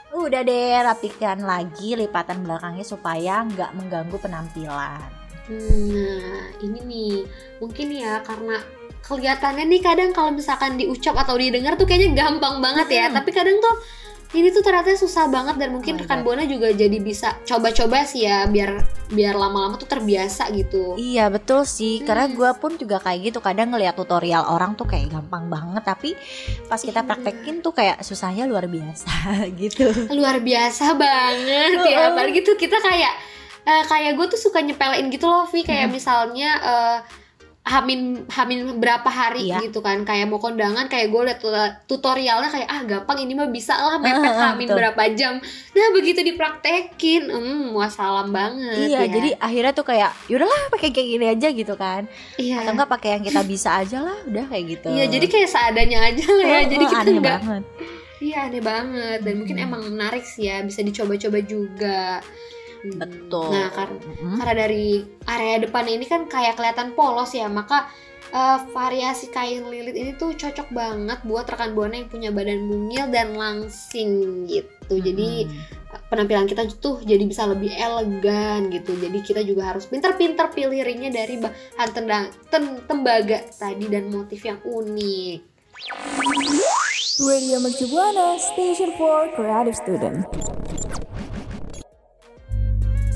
Udah 0.07 0.39
deh 0.39 0.77
rapikan 0.79 1.43
lagi 1.43 1.99
lipatan 1.99 2.47
belakangnya 2.47 2.87
supaya 2.87 3.43
nggak 3.43 3.75
mengganggu 3.75 4.15
penampilan. 4.15 5.03
Hmm, 5.43 5.91
Nah, 5.91 6.47
ini 6.63 6.79
nih 6.79 7.13
mungkin 7.59 7.91
ya 7.91 8.23
karena 8.23 8.55
kelihatannya 9.03 9.67
nih 9.67 9.81
kadang 9.83 10.15
kalau 10.15 10.31
misalkan 10.31 10.79
diucap 10.79 11.19
atau 11.19 11.35
didengar 11.35 11.75
tuh 11.75 11.83
kayaknya 11.83 12.23
gampang 12.23 12.63
banget 12.63 12.87
ya, 12.87 13.05
Hmm. 13.11 13.19
tapi 13.19 13.35
kadang 13.35 13.59
tuh 13.59 13.75
ini 14.33 14.49
tuh 14.49 14.59
ternyata 14.59 14.93
susah 14.93 15.25
banget 15.25 15.55
dan 15.55 15.69
mungkin 15.71 15.93
Oh 15.93 16.01
rekan 16.01 16.21
buana 16.21 16.43
juga 16.43 16.69
jadi 16.69 16.97
bisa 16.97 17.37
coba-coba 17.43 18.01
sih 18.01 18.25
ya 18.25 18.45
biar 18.45 18.81
biar 19.07 19.33
lama-lama 19.33 19.77
tuh 19.77 19.85
terbiasa 19.85 20.49
gitu. 20.51 20.97
Iya 20.97 21.29
betul 21.29 21.63
sih, 21.63 22.01
karena 22.01 22.25
Hmm. 22.25 22.33
gue 22.33 22.49
pun 22.57 22.71
juga 22.75 22.97
kayak 22.97 23.29
gitu. 23.29 23.39
Kadang 23.39 23.69
ngeliat 23.69 23.93
tutorial 23.93 24.43
orang 24.43 24.73
tuh 24.73 24.83
kayak 24.83 25.09
gampang 25.09 25.47
banget, 25.47 25.83
tapi 25.83 26.17
pas 26.65 26.77
kita 26.77 26.99
Iya. 26.99 27.07
praktekin 27.07 27.61
tuh 27.61 27.71
kayak 27.71 28.01
susahnya 28.01 28.43
luar 28.43 28.65
biasa 28.65 29.09
gitu. 29.61 29.85
Luar 30.09 30.41
biasa 30.41 30.97
banget 30.97 31.77
ya, 31.79 31.97
Heeh. 32.01 32.09
apalagi 32.09 32.41
tuh 32.41 32.55
kita 32.55 32.75
kayak 32.75 33.13
eh, 33.63 33.83
kayak 33.85 34.17
gue 34.17 34.27
tuh 34.27 34.39
suka 34.41 34.59
nyepelein 34.59 35.07
gitu 35.07 35.23
loh 35.23 35.45
Vi 35.45 35.61
kayak 35.61 35.87
misalnya 35.87 36.49
eh, 36.59 36.97
hamin 37.63 37.99
hamin 38.27 38.75
berapa 38.75 39.07
hari 39.07 39.47
Iya. 39.47 39.63
gitu 39.63 39.79
kan 39.79 40.03
kayak 40.03 40.27
mau 40.27 40.35
kondangan 40.35 40.83
kayak 40.85 41.07
gue 41.07 41.21
liat 41.23 41.39
tut- 41.39 41.55
tutorialnya 41.87 42.47
kayak 42.47 42.67
ah 42.67 42.81
gampang 42.83 43.17
ini 43.19 43.33
mah 43.33 43.47
bisa 43.47 43.71
lah 43.73 43.95
mepet 43.95 44.19
hamin 44.19 44.67
betul. 44.67 44.77
berapa 44.77 45.03
jam 45.13 45.33
nah 45.71 45.87
begitu 45.91 46.19
dipraktekin 46.21 47.23
hmm 47.25 47.71
wassalam 47.71 48.29
banget 48.29 48.83
Iya, 48.85 48.99
ya. 48.99 49.09
jadi 49.09 49.29
akhirnya 49.37 49.71
tuh 49.71 49.85
kayak 49.85 50.11
yaudahlah 50.27 50.61
pakai 50.69 50.91
kayak 50.91 51.07
gini 51.09 51.25
aja 51.25 51.47
gitu 51.49 51.73
kan. 51.73 52.03
iya 52.35 52.59
Atau 52.59 52.75
enggak 52.75 52.91
pakai 52.91 53.09
yang 53.15 53.23
kita 53.23 53.41
bisa 53.47 53.69
aja 53.77 53.97
lah, 54.01 54.17
udah 54.23 54.45
kayak 54.45 54.65
gitu. 54.69 54.87
iya 54.89 55.05
jadi 55.07 55.25
kayak 55.25 55.49
seadanya 55.49 55.99
aja 56.05 56.25
lah 56.27 56.45
ya 56.45 56.57
Oh, 56.57 56.65
jadi 56.67 56.83
kita 56.85 56.99
aneh 57.01 57.13
nggak 57.15 57.39
banget. 57.39 57.63
iya 58.19 58.37
aneh 58.45 58.59
banget 58.61 59.19
dan 59.19 59.33
mungkin 59.35 59.55
Hmm. 59.55 59.65
emang 59.65 59.81
menarik 59.87 60.23
sih 60.23 60.47
ya 60.47 60.59
bisa 60.59 60.79
dicoba-coba 60.79 61.39
juga 61.41 62.19
Hmm. 62.83 62.99
Betul. 62.99 63.47
nah 63.47 63.71
karena 63.71 63.95
Mm-mm. 63.97 64.35
karena 64.35 64.53
dari 64.59 64.87
area 65.23 65.55
depan 65.57 65.87
ini 65.87 66.03
kan 66.03 66.27
kayak 66.27 66.53
kelihatan 66.53 66.91
polos 66.91 67.31
ya 67.31 67.47
maka 67.47 67.87
eh, 68.27 68.59
variasi 68.69 69.29
kain 69.29 69.63
lilit 69.65 69.93
ini 69.93 70.11
tuh 70.13 70.33
cocok 70.33 70.67
banget 70.69 71.23
buat 71.23 71.45
rekan 71.45 71.71
buana 71.71 71.95
yang 71.95 72.07
punya 72.07 72.29
badan 72.29 72.59
mungil 72.61 73.07
dan 73.07 73.33
langsing 73.33 74.43
gitu 74.45 74.99
jadi 74.99 75.47
Mm. 75.47 76.09
penampilan 76.09 76.43
kita 76.43 76.65
tuh 76.75 76.99
jadi 77.01 77.23
bisa 77.23 77.45
lebih 77.45 77.71
elegan 77.71 78.67
gitu 78.67 78.91
jadi 78.93 79.19
kita 79.21 79.41
juga 79.41 79.69
harus 79.69 79.85
pinter-pinter 79.85 80.49
pilih 80.49 80.81
ringnya 80.81 81.13
dari 81.13 81.37
bahan 81.37 81.89
tendang, 81.89 82.23
ten- 82.49 82.83
tembaga 82.83 83.47
tadi 83.47 83.87
dan 83.87 84.09
motif 84.09 84.41
yang 84.41 84.57
unik 84.59 85.39
Radio 87.15 87.57
Mercu 87.59 87.85
Buana, 87.87 88.35
Station 88.35 88.89
for 88.95 89.29
Creative 89.31 89.75
Student. 89.75 90.25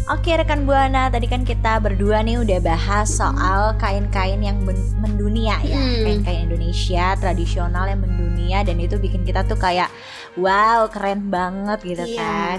Oke 0.08 0.32
rekan 0.32 0.64
Buana, 0.64 1.12
tadi 1.12 1.28
kan 1.28 1.44
kita 1.44 1.84
berdua 1.84 2.24
nih 2.24 2.40
udah 2.40 2.64
bahas 2.64 3.12
soal 3.12 3.76
kain-kain 3.76 4.40
yang 4.40 4.56
men- 4.64 4.80
mendunia 4.98 5.60
ya, 5.62 5.76
Hmm. 5.76 6.00
kain-kain 6.02 6.48
Indonesia 6.48 7.12
tradisional 7.20 7.84
yang 7.86 8.00
mendunia 8.00 8.64
dan 8.64 8.80
itu 8.80 8.96
bikin 8.96 9.22
kita 9.22 9.44
tuh 9.44 9.56
kayak 9.58 9.92
wow 10.36 10.88
keren 10.88 11.28
banget 11.28 11.84
gitu 11.86 12.06
Iya. 12.08 12.16
kan. 12.18 12.58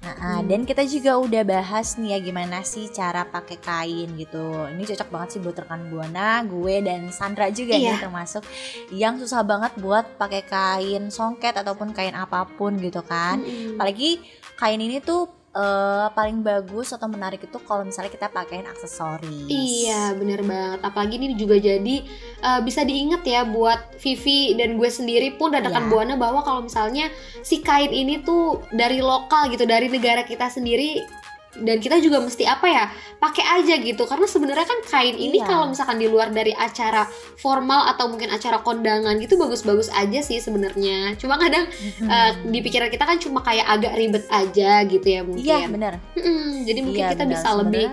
Nah, 0.00 0.14
ah, 0.16 0.36
Hmm. 0.36 0.48
dan 0.48 0.60
kita 0.64 0.84
juga 0.84 1.16
udah 1.16 1.44
bahas 1.44 1.96
nih 1.96 2.10
ya 2.10 2.18
gimana 2.22 2.60
sih 2.62 2.88
cara 2.88 3.24
pakai 3.26 3.56
kain 3.58 4.08
gitu. 4.14 4.64
Ini 4.66 4.82
cocok 4.86 5.08
banget 5.10 5.28
sih 5.30 5.40
buat 5.40 5.56
rekan 5.58 5.88
Buana, 5.88 6.40
gue 6.44 6.80
dan 6.80 7.08
Sandra 7.08 7.48
juga 7.48 7.76
Iya. 7.76 7.92
nih 7.92 8.00
termasuk 8.00 8.40
yang 8.88 9.16
susah 9.16 9.44
banget 9.44 9.76
buat 9.76 10.16
pakai 10.16 10.40
kain 10.42 11.08
songket 11.08 11.52
ataupun 11.54 11.92
kain 11.92 12.12
apa 12.12 12.48
pun 12.50 12.76
gitu 12.78 13.00
kan 13.00 13.36
Mm-mm. 13.38 13.76
apalagi 13.76 14.24
kain 14.54 14.80
ini 14.80 14.96
tuh 14.98 15.28
eh, 15.54 16.06
paling 16.10 16.42
bagus 16.42 16.90
atau 16.90 17.06
menarik 17.06 17.40
itu 17.40 17.58
kalau 17.62 17.86
misalnya 17.86 18.10
kita 18.10 18.28
pakein 18.28 18.66
aksesoris 18.66 19.46
Iya 19.46 20.12
bener 20.18 20.42
banget 20.42 20.82
Apalagi 20.82 21.14
ini 21.16 21.38
juga 21.38 21.56
jadi 21.56 21.96
eh, 22.42 22.60
Bisa 22.60 22.82
diinget 22.82 23.22
ya 23.22 23.46
buat 23.46 23.94
Vivi 23.96 24.58
dan 24.58 24.74
gue 24.74 24.90
sendiri 24.90 25.38
pun 25.38 25.54
Dan 25.54 25.64
rekan 25.64 25.86
Iya. 25.86 25.90
Buana 25.90 26.14
bahwa 26.18 26.42
kalau 26.42 26.66
misalnya 26.66 27.08
Si 27.40 27.62
kain 27.62 27.94
ini 27.94 28.20
tuh 28.20 28.66
dari 28.74 28.98
lokal 28.98 29.48
gitu 29.48 29.64
Dari 29.64 29.86
negara 29.86 30.26
kita 30.26 30.50
sendiri 30.50 31.23
dan 31.56 31.78
kita 31.78 31.98
juga 31.98 32.18
mesti 32.18 32.42
apa 32.42 32.66
ya 32.66 32.84
pakai 33.16 33.44
aja 33.54 33.74
gitu 33.76 34.02
karena 34.04 34.24
sebenarnya 34.24 34.62
kan 34.62 34.80
kain 34.84 35.14
ini 35.14 35.36
Iya. 35.36 35.46
kalau 35.46 35.64
misalkan 35.66 35.96
di 35.96 36.06
luar 36.06 36.28
dari 36.28 36.50
acara 36.50 37.06
formal 37.36 37.86
atau 37.88 38.06
mungkin 38.06 38.28
acara 38.28 38.58
kondangan 38.58 39.14
gitu 39.16 39.34
bagus-bagus 39.34 39.86
aja 39.88 40.18
sih 40.18 40.38
sebenarnya 40.38 41.14
cuma 41.14 41.36
kadang 41.36 41.70
Mm-mm. 41.70 42.06
eh, 42.06 42.30
di 42.44 42.58
pikiran 42.60 42.88
kita 42.88 43.04
kan 43.04 43.18
cuma 43.18 43.38
kayak 43.40 43.66
agak 43.68 43.94
ribet 43.94 44.24
aja 44.28 44.82
gitu 44.82 45.06
ya 45.06 45.20
mungkin 45.22 45.44
iya 45.44 45.66
bener 45.66 45.94
Mm-mm, 46.14 46.64
jadi 46.64 46.80
mungkin 46.80 47.00
Iya, 47.00 47.10
kita 47.12 47.22
benar. 47.22 47.34
bisa 47.36 47.48
lebih 47.54 47.86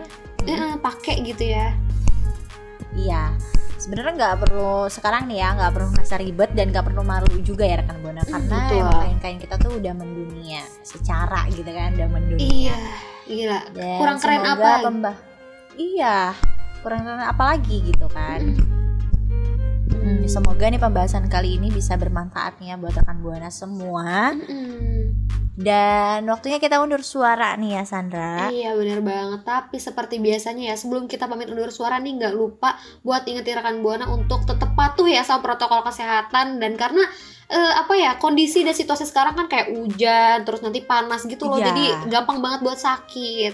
eh, 0.44 0.74
pakai 0.78 1.16
gitu 1.24 1.44
ya 1.46 1.68
Iya, 2.92 3.32
sebenarnya 3.78 4.14
nggak 4.14 4.36
perlu 4.42 4.86
sekarang 4.86 5.24
nih 5.26 5.40
ya, 5.40 5.56
nggak 5.56 5.72
perlu 5.72 5.88
ngerasa 5.90 6.16
ribet 6.20 6.52
dan 6.52 6.70
nggak 6.70 6.86
perlu 6.86 7.02
malu 7.02 7.32
juga 7.40 7.64
ya 7.64 7.80
rekan 7.80 8.04
buana 8.04 8.20
karena 8.22 8.58
betul. 8.68 8.78
emang 8.78 9.00
kain-kain 9.00 9.40
kita 9.40 9.56
tuh 9.56 9.72
udah 9.80 9.94
mendunia 9.96 10.62
secara 10.84 11.48
gitu 11.50 11.66
kan, 11.66 11.96
udah 11.96 12.10
mendunia. 12.12 12.44
Iya, 12.44 12.76
gila. 13.34 13.60
Dan 13.72 13.98
Kurang 13.98 14.18
keren 14.20 14.44
apa? 14.44 14.70
pembah- 14.82 15.20
Iya, 15.74 16.36
kurang 16.80 17.02
keren 17.02 17.24
apa 17.24 17.44
lagi 17.50 17.78
gitu 17.82 18.08
kan? 18.08 18.40
Hmm, 18.44 18.91
semoga 20.32 20.64
nih 20.66 20.80
pembahasan 20.80 21.28
kali 21.28 21.60
ini 21.60 21.68
bisa 21.68 22.00
bermanfaat 22.00 22.64
nih 22.64 22.72
ya 22.72 22.76
buat 22.80 22.96
rekan 22.96 23.20
buana 23.20 23.52
semua. 23.52 24.32
Dan 25.52 26.24
waktunya 26.26 26.58
kita 26.58 26.80
undur 26.80 27.04
suara 27.04 27.54
nih 27.54 27.76
ya 27.76 27.84
Sandra. 27.84 28.48
Iya 28.48 28.72
bener 28.74 29.04
banget. 29.04 29.44
Tapi 29.44 29.78
seperti 29.78 30.18
biasanya 30.18 30.72
ya 30.72 30.76
sebelum 30.80 31.06
kita 31.06 31.28
pamit 31.28 31.52
undur 31.52 31.70
suara 31.70 32.00
nih 32.00 32.16
nggak 32.16 32.34
lupa 32.34 32.80
buat 33.04 33.28
ingetin 33.28 33.60
rekan 33.60 33.84
buana 33.84 34.08
untuk 34.08 34.48
tetap 34.48 34.72
patuh 34.74 35.06
ya 35.06 35.22
sama 35.22 35.44
protokol 35.44 35.84
kesehatan 35.84 36.58
dan 36.58 36.80
karena 36.80 37.04
eh, 37.52 37.74
apa 37.76 37.94
ya 37.94 38.16
kondisi 38.16 38.64
dan 38.64 38.72
situasi 38.72 39.04
sekarang 39.04 39.36
kan 39.36 39.52
kayak 39.52 39.76
hujan 39.76 40.48
terus 40.48 40.64
nanti 40.64 40.80
panas 40.82 41.28
gitu 41.28 41.46
loh 41.46 41.60
Iya. 41.60 41.68
jadi 41.76 41.84
gampang 42.08 42.40
banget 42.40 42.64
buat 42.64 42.80
sakit. 42.80 43.54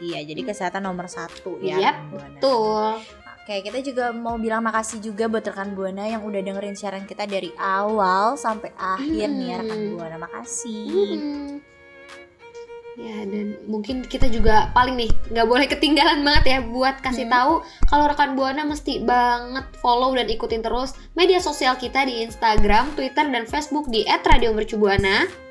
Iya, 0.00 0.24
jadi 0.24 0.40
kesehatan 0.42 0.82
nomor 0.82 1.06
satu 1.06 1.60
ya. 1.62 1.92
Buana. 2.10 2.40
Tuh. 2.42 3.19
Oke, 3.50 3.66
kita 3.66 3.82
juga 3.82 4.14
mau 4.14 4.38
bilang 4.38 4.62
makasih 4.62 5.02
juga 5.02 5.26
buat 5.26 5.42
rekan 5.42 5.74
Buana 5.74 6.06
yang 6.06 6.22
udah 6.22 6.38
dengerin 6.38 6.78
siaran 6.78 7.02
kita 7.02 7.26
dari 7.26 7.50
awal 7.58 8.38
sampai 8.38 8.70
akhir 8.78 9.26
nih 9.26 9.46
ya 9.50 9.56
rekan 9.58 9.74
Hmm. 9.74 9.90
Buana. 9.98 10.16
Makasih. 10.22 10.86
Mm-mm. 10.86 11.58
Ya 12.94 13.26
dan 13.26 13.58
mungkin 13.66 14.06
kita 14.06 14.30
juga 14.30 14.70
paling 14.70 14.94
nih 14.94 15.10
nggak 15.34 15.48
boleh 15.50 15.66
ketinggalan 15.66 16.22
banget 16.22 16.44
ya 16.46 16.58
buat 16.62 17.02
kasih 17.02 17.26
Hmm. 17.26 17.34
tahu 17.34 17.52
kalau 17.90 18.04
rekan 18.06 18.38
buana 18.38 18.62
mesti 18.62 19.02
banget 19.02 19.66
follow 19.82 20.14
dan 20.14 20.30
ikutin 20.30 20.62
terus 20.62 20.94
media 21.18 21.42
sosial 21.42 21.74
kita 21.74 22.06
di 22.06 22.22
Instagram, 22.22 22.94
Twitter 22.94 23.26
dan 23.26 23.50
Facebook 23.50 23.90
di 23.90 24.06
@radiomercubuana. 24.06 25.49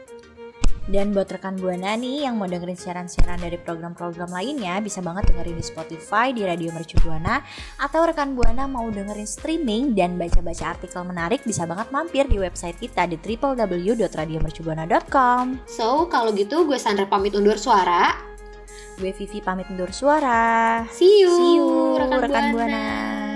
Dan 0.90 1.14
buat 1.14 1.30
rekan 1.30 1.54
Buana 1.54 1.94
nih 1.94 2.26
yang 2.26 2.42
mau 2.42 2.50
dengerin 2.50 2.74
siaran-siaran 2.74 3.38
dari 3.38 3.62
program-program 3.62 4.34
lainnya 4.34 4.82
bisa 4.82 5.06
banget 5.06 5.30
dengerin 5.30 5.62
di 5.62 5.64
Spotify 5.66 6.34
di 6.34 6.42
Radio 6.42 6.74
Mercu 6.74 6.98
Buana 7.06 7.46
atau 7.78 8.10
rekan 8.10 8.34
Buana 8.34 8.66
mau 8.66 8.90
dengerin 8.90 9.30
streaming 9.30 9.94
dan 9.94 10.18
baca-baca 10.18 10.74
artikel 10.74 11.06
menarik 11.06 11.46
bisa 11.46 11.70
banget 11.70 11.94
mampir 11.94 12.26
di 12.26 12.42
website 12.42 12.82
kita 12.82 13.06
di 13.06 13.22
www.radiomercubuana.com. 13.22 15.70
So 15.70 16.10
kalau 16.10 16.34
gitu 16.34 16.66
gue 16.66 16.82
Sandra 16.82 17.06
pamit 17.06 17.38
undur 17.38 17.62
suara. 17.62 18.18
Gue 18.98 19.14
Vivi 19.14 19.46
pamit 19.46 19.70
undur 19.70 19.94
suara. 19.94 20.82
See 20.90 21.22
you, 21.22 21.30
See 21.30 21.62
you, 21.62 22.02
rekan, 22.02 22.18
rekan 22.26 22.50
buana. 22.50 23.29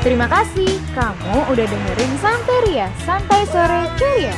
Terima 0.00 0.24
kasih 0.32 0.80
kamu 0.96 1.52
udah 1.52 1.66
dengerin 1.68 2.12
Santeria 2.24 2.88
Santai 3.04 3.44
Sore 3.52 3.84
Curia. 4.00 4.32